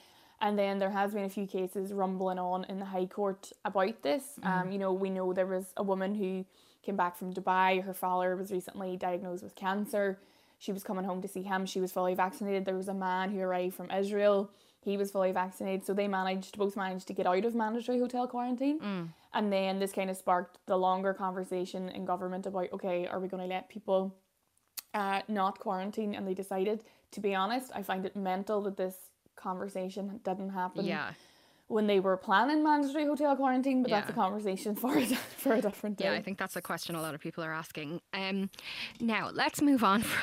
And 0.41 0.57
then 0.57 0.79
there 0.79 0.91
has 0.91 1.13
been 1.13 1.25
a 1.25 1.29
few 1.29 1.45
cases 1.45 1.91
rumbling 1.91 2.39
on 2.39 2.63
in 2.65 2.79
the 2.79 2.85
High 2.85 3.07
Court 3.07 3.51
about 3.65 4.01
this. 4.03 4.23
Um, 4.43 4.71
you 4.71 4.79
know, 4.79 4.93
we 4.93 5.09
know 5.09 5.33
there 5.33 5.45
was 5.45 5.73
a 5.75 5.83
woman 5.83 6.15
who 6.15 6.45
came 6.81 6.95
back 6.95 7.17
from 7.17 7.33
Dubai. 7.33 7.83
Her 7.83 7.93
father 7.93 8.37
was 8.37 8.49
recently 8.49 8.95
diagnosed 8.95 9.43
with 9.43 9.55
cancer. 9.55 10.17
She 10.59 10.71
was 10.73 10.83
coming 10.83 11.05
home 11.05 11.21
to 11.21 11.27
see 11.27 11.41
him. 11.41 11.65
She 11.65 11.79
was 11.79 11.91
fully 11.91 12.13
vaccinated. 12.13 12.65
There 12.65 12.75
was 12.75 12.89
a 12.89 12.93
man 12.93 13.31
who 13.31 13.39
arrived 13.39 13.75
from 13.75 13.89
Israel. 13.91 14.51
He 14.81 14.97
was 14.97 15.09
fully 15.11 15.31
vaccinated. 15.31 15.85
So 15.85 15.93
they 15.93 16.07
managed, 16.07 16.57
both 16.57 16.75
managed 16.75 17.07
to 17.07 17.13
get 17.13 17.25
out 17.25 17.45
of 17.45 17.55
mandatory 17.55 17.99
hotel 17.99 18.27
quarantine. 18.27 18.79
And 19.33 19.51
then 19.51 19.79
this 19.79 19.91
kind 19.93 20.09
of 20.09 20.17
sparked 20.17 20.57
the 20.65 20.77
longer 20.77 21.13
conversation 21.13 21.89
in 21.89 22.05
government 22.05 22.45
about 22.45 22.71
okay, 22.73 23.07
are 23.07 23.19
we 23.19 23.27
going 23.27 23.43
to 23.43 23.47
let 23.55 23.69
people 23.69 24.15
uh, 24.93 25.21
not 25.27 25.59
quarantine? 25.59 26.13
And 26.15 26.27
they 26.27 26.33
decided, 26.33 26.83
to 27.11 27.19
be 27.21 27.33
honest, 27.35 27.71
I 27.73 27.81
find 27.83 28.05
it 28.05 28.15
mental 28.15 28.61
that 28.63 28.75
this 28.75 28.95
conversation 29.35 30.19
didn't 30.25 30.49
happen 30.49 30.85
Yeah. 30.85 31.11
When 31.69 31.87
they 31.87 31.99
were 31.99 32.17
planning 32.17 32.63
mandatory 32.63 33.05
hotel 33.05 33.35
quarantine, 33.35 33.83
but 33.83 33.91
that's 33.91 34.09
a 34.09 34.13
conversation 34.13 34.75
for 34.75 34.97
a, 34.97 35.05
for 35.05 35.53
a 35.53 35.61
different 35.61 35.97
day. 35.97 36.05
Yeah, 36.05 36.13
I 36.13 36.21
think 36.21 36.37
that's 36.37 36.55
a 36.55 36.61
question 36.61 36.95
a 36.95 37.01
lot 37.01 37.15
of 37.15 37.21
people 37.21 37.43
are 37.43 37.53
asking. 37.53 38.01
Um, 38.13 38.49
now 38.99 39.29
let's 39.31 39.61
move 39.61 39.83
on 39.83 40.01
from 40.01 40.21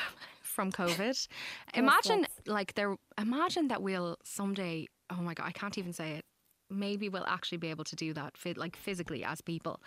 from 0.57 0.73
COVID. 0.73 1.29
Imagine 1.75 2.27
like 2.47 2.75
there. 2.75 2.97
Imagine 3.19 3.69
that 3.69 3.83
we'll 3.83 4.17
someday. 4.25 4.87
Oh 5.11 5.23
my 5.23 5.35
god, 5.35 5.47
I 5.47 5.53
can't 5.53 5.79
even 5.79 5.93
say 5.93 6.15
it. 6.15 6.25
Maybe 6.69 7.09
we'll 7.09 7.27
actually 7.27 7.59
be 7.59 7.71
able 7.71 7.85
to 7.85 7.95
do 7.95 8.13
that, 8.15 8.33
like 8.57 8.75
physically 8.75 9.23
as 9.23 9.41
people. 9.41 9.81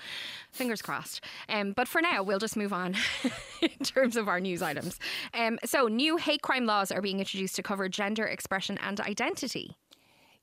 Fingers 0.53 0.81
crossed. 0.81 1.21
Um, 1.49 1.73
but 1.73 1.89
for 1.89 2.01
now, 2.01 2.23
we'll 2.23 2.39
just 2.39 2.55
move 2.55 2.71
on 2.71 2.95
in 3.61 3.83
terms 3.83 4.15
of 4.15 4.29
our 4.29 4.39
news 4.39 4.61
items. 4.61 4.97
Um, 5.33 5.59
so, 5.65 5.87
new 5.87 6.15
hate 6.15 6.41
crime 6.41 6.65
laws 6.65 6.89
are 6.89 7.01
being 7.01 7.19
introduced 7.19 7.57
to 7.57 7.63
cover 7.63 7.89
gender 7.89 8.25
expression 8.25 8.77
and 8.77 9.01
identity. 9.01 9.75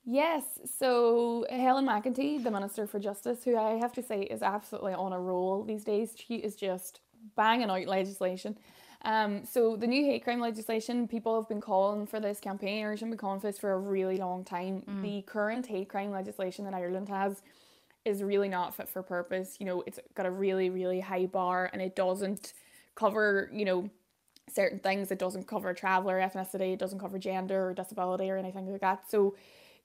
Yes, 0.09 0.45
so 0.79 1.45
Helen 1.49 1.85
McEntee, 1.85 2.41
the 2.41 2.49
Minister 2.49 2.87
for 2.87 2.97
Justice, 2.97 3.43
who 3.43 3.57
I 3.57 3.71
have 3.71 3.91
to 3.91 4.01
say 4.01 4.21
is 4.21 4.41
absolutely 4.41 4.93
on 4.93 5.11
a 5.11 5.19
roll 5.19 5.65
these 5.65 5.83
days, 5.83 6.15
she 6.15 6.35
is 6.35 6.55
just 6.55 7.01
banging 7.35 7.69
out 7.69 7.85
legislation. 7.87 8.57
Um, 9.01 9.43
so 9.43 9.75
the 9.75 9.85
new 9.85 10.05
hate 10.05 10.23
crime 10.23 10.39
legislation, 10.39 11.09
people 11.09 11.35
have 11.35 11.49
been 11.49 11.59
calling 11.59 12.07
for 12.07 12.21
this 12.21 12.39
campaign, 12.39 12.85
or 12.85 12.91
have 12.91 13.01
been 13.01 13.17
calling 13.17 13.41
for 13.41 13.47
this 13.47 13.59
for 13.59 13.73
a 13.73 13.77
really 13.77 14.15
long 14.15 14.45
time. 14.45 14.81
The 15.01 15.23
current 15.23 15.67
hate 15.67 15.89
crime 15.89 16.11
legislation 16.11 16.63
that 16.63 16.73
Ireland 16.73 17.09
has 17.09 17.41
is 18.05 18.23
really 18.23 18.47
not 18.47 18.73
fit 18.77 18.87
for 18.87 19.03
purpose. 19.03 19.57
You 19.59 19.65
know, 19.65 19.83
it's 19.85 19.99
got 20.15 20.25
a 20.25 20.31
really, 20.31 20.69
really 20.69 21.01
high 21.01 21.25
bar, 21.25 21.69
and 21.73 21.81
it 21.81 21.97
doesn't 21.97 22.53
cover, 22.95 23.49
you 23.51 23.65
know, 23.65 23.89
certain 24.49 24.79
things. 24.79 25.11
It 25.11 25.19
doesn't 25.19 25.47
cover 25.47 25.73
travel 25.73 26.09
or 26.09 26.21
ethnicity. 26.21 26.71
It 26.71 26.79
doesn't 26.79 26.99
cover 26.99 27.19
gender 27.19 27.67
or 27.69 27.73
disability 27.73 28.31
or 28.31 28.37
anything 28.37 28.71
like 28.71 28.79
that. 28.79 29.11
So 29.11 29.35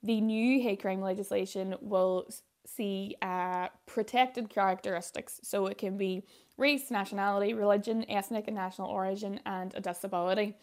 the 0.02 0.20
new 0.20 0.60
hate 0.62 0.80
crime 0.80 1.00
legislation 1.00 1.74
will 1.80 2.26
see 2.66 3.16
uh, 3.22 3.68
protected 3.86 4.48
characteristics. 4.50 5.40
So 5.42 5.66
it 5.66 5.78
can 5.78 5.96
be 5.96 6.24
race, 6.56 6.90
nationality, 6.90 7.54
religion, 7.54 8.04
ethnic 8.08 8.44
and 8.46 8.56
national 8.56 8.88
origin, 8.88 9.40
and 9.46 9.74
a 9.74 9.80
disability. 9.80 10.56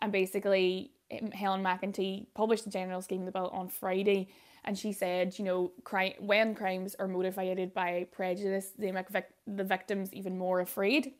And 0.00 0.12
basically, 0.12 0.90
Helen 1.32 1.62
McEntee 1.62 2.26
published 2.34 2.64
the 2.64 2.70
general 2.70 3.02
scheme 3.02 3.20
of 3.20 3.26
the 3.26 3.32
bill 3.32 3.50
on 3.52 3.68
Friday. 3.68 4.28
And 4.66 4.78
she 4.78 4.92
said, 4.92 5.38
you 5.38 5.44
know, 5.44 5.72
cri- 5.84 6.16
when 6.18 6.54
crimes 6.54 6.94
are 6.98 7.06
motivated 7.06 7.74
by 7.74 8.06
prejudice, 8.12 8.72
they 8.78 8.90
make 8.92 9.10
vic- 9.10 9.34
the 9.46 9.64
victims 9.64 10.12
even 10.14 10.38
more 10.38 10.60
afraid 10.60 11.12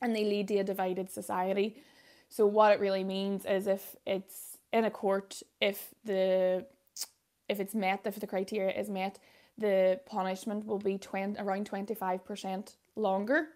and 0.00 0.16
they 0.16 0.24
lead 0.24 0.48
to 0.48 0.58
a 0.58 0.64
divided 0.64 1.10
society. 1.10 1.82
So 2.30 2.46
what 2.46 2.72
it 2.72 2.80
really 2.80 3.04
means 3.04 3.44
is 3.44 3.66
if 3.66 3.94
it's 4.06 4.56
in 4.72 4.84
a 4.84 4.90
court, 4.90 5.42
if 5.60 5.88
the 6.04 6.64
if 7.48 7.60
it's 7.60 7.74
met, 7.74 8.00
if 8.04 8.20
the 8.20 8.26
criteria 8.26 8.78
is 8.78 8.88
met, 8.88 9.18
the 9.56 10.00
punishment 10.06 10.66
will 10.66 10.78
be 10.78 10.98
20, 10.98 11.40
around 11.40 11.66
twenty 11.66 11.94
five 11.94 12.24
percent 12.24 12.76
longer. 12.96 13.48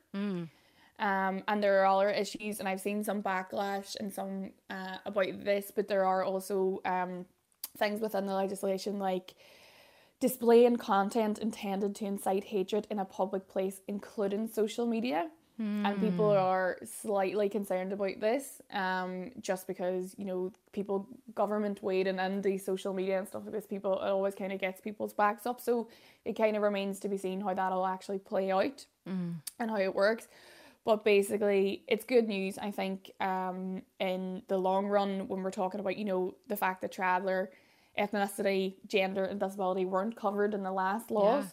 Um, 0.98 1.42
and 1.48 1.62
there 1.62 1.82
are 1.82 1.86
other 1.86 2.10
issues, 2.10 2.60
and 2.60 2.68
I've 2.68 2.80
seen 2.80 3.02
some 3.02 3.22
backlash 3.22 3.96
and 3.98 4.12
some 4.12 4.50
uh, 4.70 4.98
about 5.04 5.44
this, 5.44 5.72
but 5.74 5.88
there 5.88 6.04
are 6.04 6.22
also 6.22 6.80
um, 6.84 7.26
things 7.76 8.00
within 8.00 8.26
the 8.26 8.34
legislation 8.34 8.98
like 8.98 9.34
displaying 10.20 10.76
content 10.76 11.38
intended 11.40 11.96
to 11.96 12.04
incite 12.04 12.44
hatred 12.44 12.86
in 12.90 13.00
a 13.00 13.04
public 13.04 13.48
place, 13.48 13.80
including 13.88 14.46
social 14.46 14.86
media. 14.86 15.28
And 15.58 16.00
people 16.00 16.30
are 16.30 16.78
slightly 16.84 17.48
concerned 17.48 17.92
about 17.92 18.18
this, 18.20 18.60
um, 18.72 19.30
just 19.40 19.66
because 19.66 20.14
you 20.18 20.24
know 20.24 20.52
people, 20.72 21.06
government 21.34 21.82
wading 21.82 22.18
in 22.18 22.42
the 22.42 22.58
social 22.58 22.92
media 22.92 23.18
and 23.18 23.28
stuff 23.28 23.42
like 23.44 23.52
this. 23.52 23.66
People, 23.66 23.92
it 24.02 24.08
always 24.08 24.34
kind 24.34 24.52
of 24.52 24.60
gets 24.60 24.80
people's 24.80 25.12
backs 25.12 25.46
up. 25.46 25.60
So 25.60 25.88
it 26.24 26.34
kind 26.34 26.56
of 26.56 26.62
remains 26.62 26.98
to 27.00 27.08
be 27.08 27.18
seen 27.18 27.40
how 27.40 27.54
that'll 27.54 27.86
actually 27.86 28.18
play 28.18 28.50
out 28.50 28.86
and 29.58 29.70
how 29.70 29.76
it 29.78 29.94
works. 29.94 30.28
But 30.84 31.04
basically, 31.04 31.84
it's 31.86 32.04
good 32.04 32.26
news. 32.26 32.58
I 32.58 32.70
think 32.72 33.12
um, 33.20 33.82
in 34.00 34.42
the 34.48 34.58
long 34.58 34.86
run, 34.86 35.28
when 35.28 35.42
we're 35.42 35.50
talking 35.52 35.80
about 35.80 35.96
you 35.96 36.04
know 36.04 36.34
the 36.48 36.56
fact 36.56 36.80
that 36.80 36.90
traveller 36.92 37.50
ethnicity, 37.98 38.74
gender, 38.86 39.24
and 39.24 39.38
disability 39.38 39.84
weren't 39.84 40.16
covered 40.16 40.54
in 40.54 40.62
the 40.62 40.72
last 40.72 41.10
laws, 41.10 41.44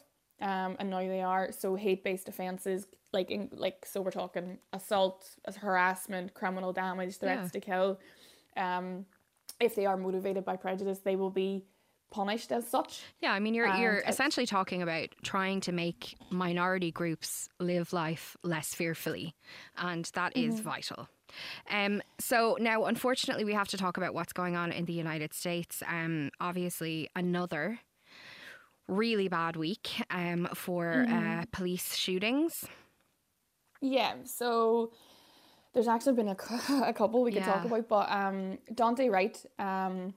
um, 0.41 0.77
and 0.79 0.89
now 0.89 1.00
they 1.00 1.22
are. 1.22 1.51
So 1.51 1.75
hate 1.75 2.03
based 2.03 2.29
offences, 2.29 2.88
like 3.12 3.32
in, 3.32 3.50
like 3.51 3.86
so, 3.86 4.01
we're 4.01 4.12
talking 4.12 4.60
assault, 4.74 5.28
harassment, 5.58 6.34
criminal 6.34 6.74
damage, 6.74 7.18
threats 7.18 7.46
Yeah. 7.54 7.60
to 7.60 7.60
kill. 7.60 8.00
Um, 8.58 9.06
if 9.60 9.75
they 9.75 9.86
are 9.86 9.98
motivated 9.98 10.46
by 10.46 10.56
prejudice, 10.56 11.00
they 11.00 11.16
will 11.16 11.32
be 11.32 11.66
punished 12.12 12.51
as 12.51 12.68
such. 12.68 13.04
Yeah, 13.20 13.34
I 13.34 13.39
mean, 13.39 13.54
you're 13.54 13.68
And 13.68 13.82
you're 13.82 14.04
essentially 14.08 14.46
talking 14.46 14.82
about 14.82 15.10
trying 15.24 15.62
to 15.62 15.72
make 15.72 16.16
minority 16.32 16.92
groups 16.92 17.50
live 17.60 17.94
life 17.94 18.36
less 18.44 18.74
fearfully, 18.74 19.36
and 19.78 20.06
that 20.16 20.36
is 20.36 20.60
vital. 20.60 21.08
Um, 21.70 22.01
so 22.20 22.58
now, 22.60 22.86
unfortunately, 22.86 23.46
we 23.46 23.54
have 23.54 23.68
to 23.68 23.78
talk 23.78 23.98
about 23.98 24.16
what's 24.16 24.34
going 24.34 24.56
on 24.56 24.72
in 24.72 24.86
the 24.86 24.94
United 24.94 25.34
States. 25.34 25.84
Um, 25.88 26.32
obviously, 26.39 27.10
another 27.16 27.80
really 28.88 29.28
bad 29.28 29.56
week 29.56 30.01
um, 30.10 30.48
for 30.56 31.06
uh, 31.08 31.46
police 31.51 31.96
shootings. 31.96 32.66
Yeah, 33.81 34.15
so 34.25 34.91
there's 35.74 35.88
actually 35.88 36.13
been 36.13 36.29
a, 36.29 36.38
a 36.89 36.93
couple 36.93 37.24
we 37.24 37.31
could 37.31 37.43
talk 37.43 37.65
about, 37.65 37.88
but 37.88 38.12
um, 38.12 38.57
Daunte 38.74 39.09
Wright 39.09 39.45
um, 39.59 40.13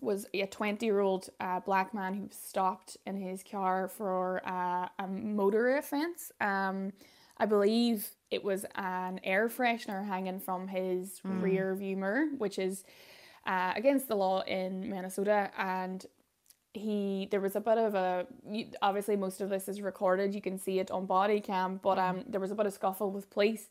was 0.00 0.26
a 0.34 0.46
20 0.46 0.84
year 0.84 1.00
old 1.00 1.30
uh, 1.40 1.60
black 1.60 1.94
man 1.94 2.14
who 2.14 2.28
stopped 2.30 2.96
in 3.06 3.16
his 3.16 3.42
car 3.42 3.88
for 3.88 4.42
uh, 4.46 4.88
a 4.98 5.06
motor 5.06 5.76
offence. 5.76 6.32
Um, 6.40 6.92
I 7.38 7.46
believe 7.46 8.08
it 8.30 8.44
was 8.44 8.64
an 8.76 9.20
air 9.24 9.48
freshener 9.48 10.06
hanging 10.06 10.40
from 10.40 10.68
his 10.68 11.20
rear 11.24 11.74
view 11.74 11.96
mirror, 11.96 12.26
which 12.38 12.58
is 12.58 12.84
uh, 13.46 13.72
against 13.76 14.08
the 14.08 14.14
law 14.14 14.42
in 14.42 14.88
Minnesota. 14.88 15.50
And 15.58 16.04
he 16.74 17.28
there 17.30 17.40
was 17.40 17.54
a 17.56 17.60
bit 17.60 17.78
of 17.78 17.94
a 17.94 18.26
obviously 18.82 19.16
most 19.16 19.40
of 19.40 19.48
this 19.48 19.68
is 19.68 19.80
recorded 19.80 20.34
you 20.34 20.40
can 20.42 20.58
see 20.58 20.80
it 20.80 20.90
on 20.90 21.06
body 21.06 21.40
cam 21.40 21.78
but 21.82 21.98
um 21.98 22.24
there 22.28 22.40
was 22.40 22.50
a 22.50 22.54
bit 22.54 22.66
of 22.66 22.72
scuffle 22.72 23.10
with 23.10 23.30
police. 23.30 23.68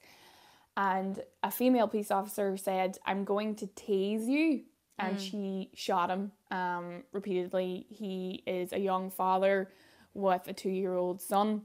And 0.75 1.19
a 1.43 1.51
female 1.51 1.87
police 1.87 2.09
officer 2.09 2.57
said 2.57 2.97
i'm 3.05 3.25
going 3.25 3.55
to 3.57 3.67
tase 3.67 4.25
you. 4.27 4.63
And 4.97 5.19
she 5.19 5.69
shot 5.75 6.09
him 6.09 6.31
um 6.49 7.03
repeatedly. 7.11 7.85
He 7.89 8.41
is 8.47 8.71
a 8.73 8.79
young 8.79 9.09
father 9.11 9.69
with 10.13 10.47
a 10.47 10.53
two-year-old 10.53 11.21
son. 11.21 11.63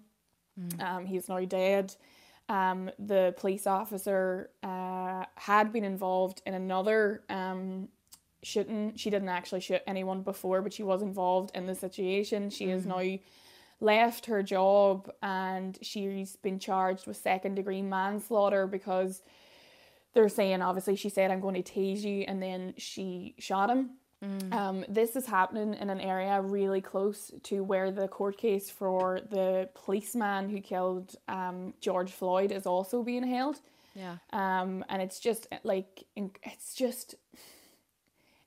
Um 0.80 1.06
he's 1.06 1.28
now 1.28 1.44
dead. 1.44 1.94
Um 2.48 2.90
the 2.98 3.32
police 3.38 3.66
officer 3.66 4.50
uh 4.62 5.24
had 5.36 5.72
been 5.72 5.84
involved 5.84 6.42
in 6.46 6.54
another 6.54 7.22
um 7.30 7.88
shooting. 8.42 8.92
She 8.96 9.10
didn't 9.10 9.28
actually 9.28 9.60
shoot 9.60 9.82
anyone 9.86 10.22
before, 10.22 10.62
but 10.62 10.72
she 10.72 10.82
was 10.82 11.02
involved 11.02 11.50
in 11.54 11.66
the 11.66 11.74
situation. 11.74 12.50
She 12.50 12.68
has 12.68 12.86
now 12.86 13.18
left 13.80 14.26
her 14.26 14.42
job 14.42 15.10
and 15.22 15.78
she's 15.82 16.36
been 16.36 16.58
charged 16.58 17.06
with 17.06 17.16
second 17.16 17.54
degree 17.54 17.82
manslaughter 17.82 18.66
because 18.66 19.22
they're 20.14 20.28
saying 20.28 20.62
obviously 20.62 20.96
she 20.96 21.08
said 21.08 21.30
I'm 21.30 21.40
going 21.40 21.62
to 21.62 21.72
tase 21.72 22.02
you 22.02 22.24
and 22.26 22.42
then 22.42 22.74
she 22.76 23.34
shot 23.38 23.70
him. 23.70 23.90
Um, 24.52 24.84
this 24.88 25.14
is 25.14 25.26
happening 25.26 25.74
in 25.74 25.90
an 25.90 26.00
area 26.00 26.40
really 26.42 26.80
close 26.80 27.30
to 27.44 27.62
where 27.62 27.92
the 27.92 28.08
court 28.08 28.36
case 28.36 28.68
for 28.68 29.20
the 29.30 29.68
policeman 29.74 30.48
who 30.48 30.60
killed 30.60 31.14
um, 31.28 31.72
George 31.80 32.10
Floyd 32.10 32.50
is 32.50 32.66
also 32.66 33.04
being 33.04 33.22
held. 33.22 33.60
Yeah. 33.94 34.16
Um, 34.32 34.84
and 34.88 35.00
it's 35.00 35.20
just 35.20 35.46
like 35.62 36.04
it's 36.16 36.74
just 36.74 37.14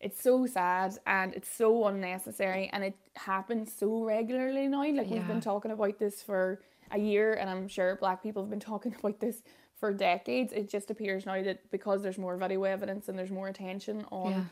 it's 0.02 0.22
so 0.22 0.46
sad 0.46 0.98
and 1.06 1.34
it's 1.34 1.50
so 1.50 1.86
unnecessary 1.88 2.70
and 2.74 2.84
it 2.84 2.96
happens 3.16 3.72
so 3.74 4.04
regularly 4.04 4.68
now. 4.68 4.80
Like 4.84 5.10
we've 5.10 5.28
been 5.28 5.42
talking 5.42 5.72
about 5.72 6.00
this 6.00 6.22
for 6.24 6.62
a 6.92 6.98
year 7.00 7.34
and 7.36 7.50
I'm 7.50 7.68
sure 7.68 7.96
black 7.96 8.22
people 8.24 8.42
have 8.44 8.50
been 8.50 8.60
talking 8.72 8.96
about 8.98 9.20
this 9.20 9.44
for 9.80 9.94
decades. 9.94 10.54
It 10.54 10.70
just 10.70 10.92
appears 10.92 11.26
now 11.26 11.42
that 11.44 11.70
because 11.72 12.02
there's 12.02 12.18
more 12.18 12.36
video 12.38 12.64
evidence 12.64 13.08
and 13.10 13.18
there's 13.18 13.32
more 13.32 13.48
attention 13.48 14.06
on 14.12 14.32
Yeah. 14.32 14.44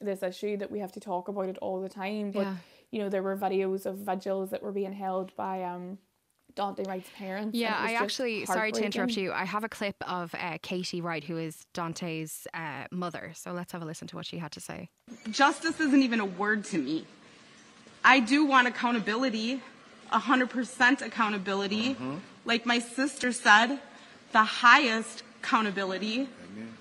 this 0.00 0.22
issue 0.22 0.56
that 0.56 0.70
we 0.70 0.78
have 0.80 0.92
to 0.92 1.00
talk 1.00 1.28
about 1.28 1.48
it 1.48 1.58
all 1.58 1.80
the 1.80 1.88
time. 1.88 2.30
But 2.30 2.40
Yeah. 2.46 2.56
you 2.90 2.98
know, 3.00 3.08
there 3.08 3.22
were 3.22 3.36
videos 3.36 3.86
of 3.86 3.96
vigils 3.98 4.50
that 4.50 4.62
were 4.62 4.72
being 4.72 4.92
held 4.92 5.34
by 5.36 5.62
um 5.64 5.98
Daunte 6.56 6.86
Wright's 6.86 7.08
parents. 7.16 7.56
Yeah, 7.56 7.76
and 7.76 7.76
it 7.76 7.92
was 7.92 8.00
I 8.00 8.04
actually, 8.04 8.46
sorry 8.46 8.72
to 8.72 8.84
interrupt 8.84 9.16
you, 9.16 9.32
I 9.32 9.44
have 9.44 9.64
a 9.64 9.68
clip 9.68 9.96
of 10.08 10.34
uh, 10.34 10.58
Katie 10.62 11.00
Wright, 11.00 11.24
who 11.24 11.36
is 11.38 11.66
Daunte's 11.74 12.46
uh, 12.54 12.84
mother. 12.90 13.32
So 13.34 13.52
let's 13.52 13.72
have 13.72 13.82
a 13.82 13.84
listen 13.84 14.08
to 14.08 14.16
what 14.16 14.26
she 14.26 14.38
had 14.38 14.52
to 14.52 14.60
say. 14.60 14.88
Justice 15.30 15.80
isn't 15.80 16.02
even 16.02 16.20
a 16.20 16.24
word 16.24 16.64
to 16.66 16.78
me. 16.78 17.06
I 18.04 18.20
do 18.20 18.44
want 18.44 18.68
accountability, 18.68 19.62
100% 20.12 21.02
accountability. 21.02 21.96
Like 22.44 22.66
my 22.66 22.78
sister 22.78 23.32
said, 23.32 23.78
the 24.32 24.44
highest 24.44 25.22
accountability. 25.42 26.28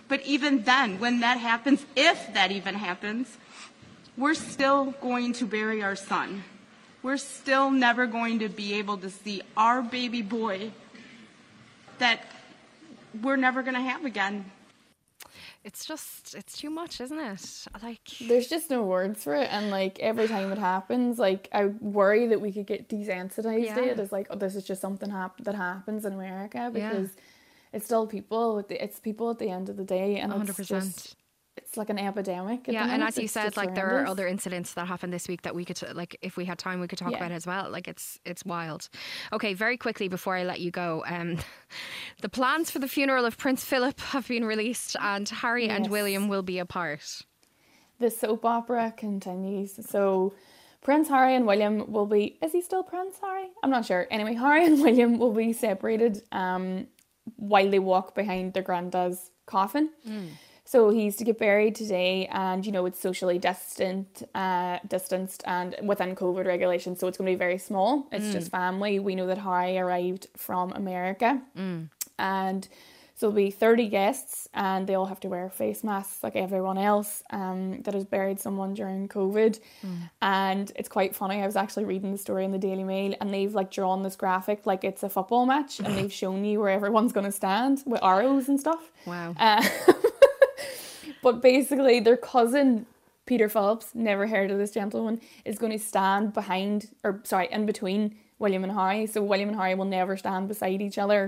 But 0.08 0.22
even 0.25 0.63
then, 0.63 1.00
when 1.00 1.22
that 1.22 1.38
happens, 1.38 1.86
if 1.96 2.34
that 2.34 2.51
even 2.51 2.75
happens, 2.75 3.38
we're 4.18 4.36
still 4.36 4.92
going 5.01 5.34
to 5.34 5.46
bury 5.46 5.82
our 5.82 5.96
son. 5.96 6.44
We're 7.03 7.17
still 7.17 7.69
never 7.69 8.07
going 8.07 8.39
to 8.39 8.50
be 8.50 8.75
able 8.75 8.98
to 8.98 9.10
see 9.10 9.41
our 9.57 9.81
baby 9.81 10.22
boy 10.22 10.72
that 12.00 12.25
we're 13.22 13.36
never 13.36 13.62
going 13.62 13.75
to 13.75 13.81
have 13.81 14.05
again. 14.05 14.45
It's 15.65 15.86
just, 15.86 16.33
it's 16.36 16.57
too 16.57 16.69
much, 16.69 17.00
isn't 17.00 17.17
it? 17.19 17.65
Like, 17.81 18.00
There's 18.27 18.48
just 18.48 18.69
no 18.69 18.83
words 18.83 19.24
for 19.24 19.33
it, 19.36 19.48
and 19.51 19.69
like 19.69 19.98
every 20.00 20.27
time 20.27 20.51
it 20.51 20.57
happens, 20.57 21.17
like 21.19 21.48
I 21.53 21.65
worry 21.65 22.27
that 22.27 22.41
we 22.41 22.51
could 22.51 22.65
get 22.65 22.89
desensitized 22.89 23.65
Yeah. 23.67 23.75
to 23.75 23.83
it 23.91 24.00
as 24.00 24.12
like, 24.12 24.27
oh, 24.29 24.36
this 24.36 24.55
is 24.55 24.65
just 24.65 24.81
something 24.81 25.10
hap- 25.10 25.41
that 25.43 25.55
happens 25.55 26.03
in 26.05 26.13
America 26.13 26.57
Yeah. 26.57 26.69
because 26.69 27.10
it's 27.72 27.86
still 27.86 28.07
people. 28.07 28.65
It's 28.69 29.00
people 29.00 29.29
at 29.29 29.39
the 29.39 29.50
end 29.50 29.69
of 29.69 29.77
the 29.77 29.86
day, 29.86 30.17
and 30.17 30.33
100%. 30.33 30.60
it's 30.60 30.67
just 30.67 31.15
it's 31.74 31.77
like 31.80 31.89
an 31.89 31.98
epidemic. 31.98 32.68
yeah, 32.68 32.88
and 32.94 33.01
as 33.03 33.18
you 33.18 33.24
It's 33.24 33.34
said, 33.34 33.58
like 33.58 33.74
there 33.74 33.98
are 34.00 34.06
other 34.06 34.27
incidents 34.27 34.74
that 34.75 34.86
happened 34.88 35.12
this 35.12 35.27
week 35.27 35.42
that 35.42 35.56
we 35.56 35.65
could, 35.65 35.82
like, 35.96 36.15
if 36.22 36.38
we 36.38 36.46
had 36.46 36.60
time, 36.60 36.80
we 36.80 36.88
could 36.88 37.00
talk 37.00 37.10
Yeah. 37.12 37.18
about 37.18 37.32
as 37.32 37.48
well. 37.48 37.68
Like, 37.72 37.88
it's 37.88 38.20
it's 38.25 38.46
wild. 38.46 38.89
Okay, 39.32 39.56
very 39.56 39.75
quickly 39.75 40.08
before 40.08 40.36
I 40.36 40.44
let 40.44 40.60
you 40.60 40.70
go, 40.70 41.03
um, 41.08 41.38
the 42.22 42.30
plans 42.30 42.70
for 42.70 42.77
the 42.77 42.88
funeral 42.88 43.25
of 43.25 43.38
Prince 43.39 43.65
Philip 43.65 44.00
have 44.13 44.27
been 44.27 44.46
released, 44.46 44.96
and 45.01 45.27
Harry 45.27 45.68
and 45.68 45.88
William 45.89 46.27
will 46.27 46.44
be 46.44 46.60
a 46.60 46.65
part. 46.65 47.24
the 48.00 48.12
soap 48.12 48.46
opera 48.46 48.94
continues. 48.96 49.72
So 49.89 50.34
Prince 50.82 51.08
Harry 51.10 51.34
and 51.36 51.48
William 51.48 51.92
will 51.92 52.06
be 52.06 52.38
is 52.44 52.51
he 52.51 52.62
still 52.62 52.84
Prince 52.84 53.15
Harry? 53.20 53.48
I'm 53.63 53.72
not 53.72 53.86
sure. 53.86 54.06
Anyway, 54.12 54.36
Harry 54.36 54.63
and 54.68 54.80
William 54.86 55.18
will 55.18 55.34
be 55.34 55.53
separated 55.53 56.22
um 56.32 56.86
while 57.38 57.70
they 57.72 57.80
walk 57.80 58.13
behind 58.13 58.53
their 58.53 58.63
granddad's 58.63 59.32
coffin. 59.48 59.89
So 60.74 60.89
he's 60.89 61.15
to 61.18 61.24
get 61.24 61.38
buried 61.38 61.75
today 61.75 62.27
and 62.32 62.65
you 62.65 62.72
know 62.72 62.88
it's 62.88 63.00
socially 63.00 63.38
distant 63.38 64.24
uh 64.34 64.80
distanced 64.88 65.44
and 65.46 65.75
within 65.84 66.15
COVID 66.15 66.46
regulations, 66.48 67.00
so 67.00 67.08
it's 67.08 67.18
gonna 67.20 67.30
be 67.30 67.36
very 67.48 67.60
small. 67.60 68.08
It's 68.12 68.34
just 68.34 68.50
family. 68.50 68.94
We 68.98 69.13
know 69.13 69.27
that 69.27 69.38
Harry 69.38 69.77
arrived 69.77 70.25
from 70.36 70.72
America. 70.72 71.30
And 72.18 72.68
so 73.15 73.30
there'll 73.30 73.36
be 73.36 73.51
30 73.51 73.88
guests 73.89 74.50
and 74.56 74.88
they 74.88 74.96
all 74.96 75.06
have 75.06 75.20
to 75.20 75.27
wear 75.30 75.48
face 75.51 75.84
masks 75.84 76.24
like 76.24 76.36
everyone 76.36 76.80
else 76.80 77.22
um, 77.30 77.84
that 77.84 77.94
has 77.94 78.06
buried 78.06 78.39
someone 78.39 78.74
during 78.74 79.08
covid. 79.08 79.60
And 80.22 80.72
it's 80.75 80.89
quite 80.89 81.15
funny. 81.15 81.39
I 81.44 81.46
was 81.46 81.56
actually 81.56 81.86
reading 81.86 82.12
the 82.12 82.18
story 82.18 82.46
in 82.46 82.51
the 82.51 82.58
daily 82.58 82.84
mail 82.84 83.13
and 83.22 83.32
they've 83.32 83.53
like 83.53 83.70
drawn 83.70 84.01
this 84.01 84.15
graphic 84.15 84.65
like 84.65 84.84
it's 84.84 85.03
a 85.03 85.10
football 85.10 85.46
match 85.46 85.80
and 85.80 85.96
they've 85.98 86.12
shown 86.12 86.44
you 86.44 86.60
where 86.62 86.70
everyone's 86.70 87.13
going 87.13 87.27
to 87.27 87.32
stand 87.32 87.84
with 87.86 88.01
arrows 88.01 88.50
and 88.50 88.60
stuff. 88.60 88.84
Wow. 89.06 89.36
uh, 89.38 89.63
but 91.24 91.42
basically 91.42 92.00
their 92.00 92.18
cousin 92.18 92.86
peter 93.25 93.48
phillips 93.50 93.88
never 93.96 94.27
heard 94.27 94.51
of 94.51 94.58
this 94.58 94.72
gentleman 94.72 95.20
is 95.46 95.58
going 95.58 95.72
to 95.72 95.80
stand 95.80 96.34
behind 96.34 96.89
or 97.03 97.21
sorry 97.24 97.47
in 97.52 97.65
between 97.65 98.02
william 98.39 98.63
and 98.63 98.74
harry. 98.74 99.06
So 99.08 99.24
william 99.24 99.50
and 99.50 99.58
harry 99.58 99.76
will 99.76 99.86
never 100.00 100.17
stand 100.17 100.47
beside 100.50 100.82
each 100.82 100.97
other 100.97 101.21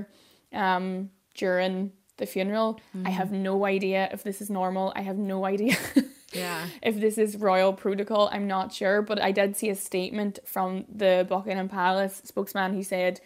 um, 0.54 1.10
during 1.36 1.92
the 2.18 2.26
funeral. 2.26 2.80
I 3.04 3.10
have 3.10 3.32
no 3.32 3.66
idea 3.66 4.08
if 4.16 4.24
this 4.24 4.42
is 4.42 4.50
normal. 4.50 4.94
I 4.96 5.02
have 5.02 5.18
no 5.18 5.46
idea 5.46 5.76
Yeah. 6.34 6.68
if 6.82 7.00
this 7.00 7.18
is 7.18 7.36
royal 7.36 7.74
protocol. 7.74 8.30
I'm 8.32 8.48
not 8.48 8.74
sure. 8.74 9.02
But 9.02 9.22
i 9.22 9.32
did 9.32 9.56
see 9.58 9.70
a 9.70 9.76
statement 9.76 10.40
from 10.46 10.86
the 11.04 11.26
buckingham 11.28 11.68
palace 11.70 12.22
spokesman 12.24 12.74
who 12.74 12.84
said 12.84 13.20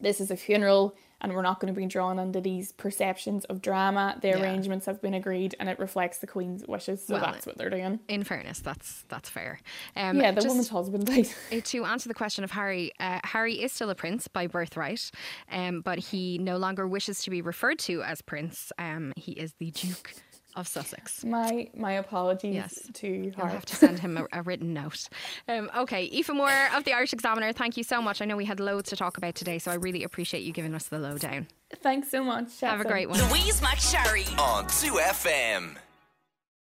this 0.00 0.20
is 0.20 0.30
a 0.32 0.36
funeral 0.36 0.96
and 1.20 1.32
we're 1.34 1.42
not 1.42 1.60
going 1.60 1.72
to 1.72 1.78
be 1.78 1.86
drawn 1.86 2.18
into 2.18 2.40
these 2.40 2.72
perceptions 2.72 3.44
of 3.46 3.60
drama. 3.60 4.18
The 4.22 4.28
Yeah. 4.28 4.40
arrangements 4.40 4.86
have 4.86 5.00
been 5.02 5.14
agreed 5.14 5.54
and 5.58 5.68
it 5.68 5.78
reflects 5.78 6.18
the 6.18 6.26
Queen's 6.26 6.64
wishes, 6.66 7.04
so 7.06 7.14
Well, 7.14 7.22
that's 7.22 7.46
what 7.46 7.58
they're 7.58 7.70
doing. 7.70 8.00
In 8.08 8.24
fairness, 8.24 8.60
that's 8.60 9.04
that's 9.08 9.28
fair. 9.28 9.60
Um, 9.96 10.16
Yeah, 10.18 10.32
the 10.32 10.44
woman's 10.46 10.68
husband. 10.68 11.08
Uh, 11.50 11.60
to 11.64 11.84
answer 11.84 12.08
the 12.08 12.14
question 12.14 12.44
of 12.44 12.50
Harry, 12.52 12.92
uh, 13.00 13.20
Harry 13.24 13.54
is 13.62 13.72
still 13.72 13.90
a 13.90 13.94
prince 13.94 14.28
by 14.28 14.46
birthright, 14.46 15.10
um, 15.50 15.80
but 15.80 15.98
he 15.98 16.38
no 16.38 16.56
longer 16.58 16.86
wishes 16.86 17.22
to 17.22 17.30
be 17.30 17.40
referred 17.42 17.78
to 17.80 18.02
as 18.02 18.20
prince. 18.22 18.72
Um, 18.78 19.12
he 19.16 19.32
is 19.32 19.54
the 19.58 19.70
Duke 19.70 20.12
of 20.58 20.68
Sussex. 20.68 21.24
my 21.24 21.68
my 21.74 21.92
apologies 21.92 22.54
Yes. 22.54 22.90
to 22.94 23.06
You'll 23.08 23.32
her. 23.34 23.48
have 23.48 23.64
to 23.66 23.76
send 23.76 23.98
him 24.00 24.16
a, 24.18 24.26
a 24.32 24.42
written 24.42 24.74
note. 24.74 25.08
Um, 25.48 25.70
okay, 25.76 26.08
Aoife 26.12 26.28
Moore 26.34 26.68
of 26.74 26.84
the 26.84 26.92
Irish 26.92 27.12
Examiner, 27.12 27.52
thank 27.52 27.76
you 27.76 27.84
so 27.84 28.02
much. 28.02 28.20
I 28.20 28.24
know 28.24 28.36
we 28.36 28.44
had 28.44 28.60
loads 28.60 28.90
to 28.90 28.96
talk 28.96 29.16
about 29.18 29.34
today, 29.34 29.58
so 29.58 29.70
I 29.70 29.74
really 29.74 30.04
appreciate 30.04 30.42
you 30.42 30.52
giving 30.52 30.74
us 30.74 30.88
the 30.88 30.98
lowdown. 30.98 31.46
Thanks 31.82 32.10
so 32.10 32.22
much. 32.24 32.58
Chat 32.58 32.70
Have 32.70 32.80
a 32.80 32.84
great 32.88 33.08
one. 33.08 33.18
Louise 33.30 33.60
McSharry 33.60 34.26
on 34.38 34.64
2FM. 34.66 35.76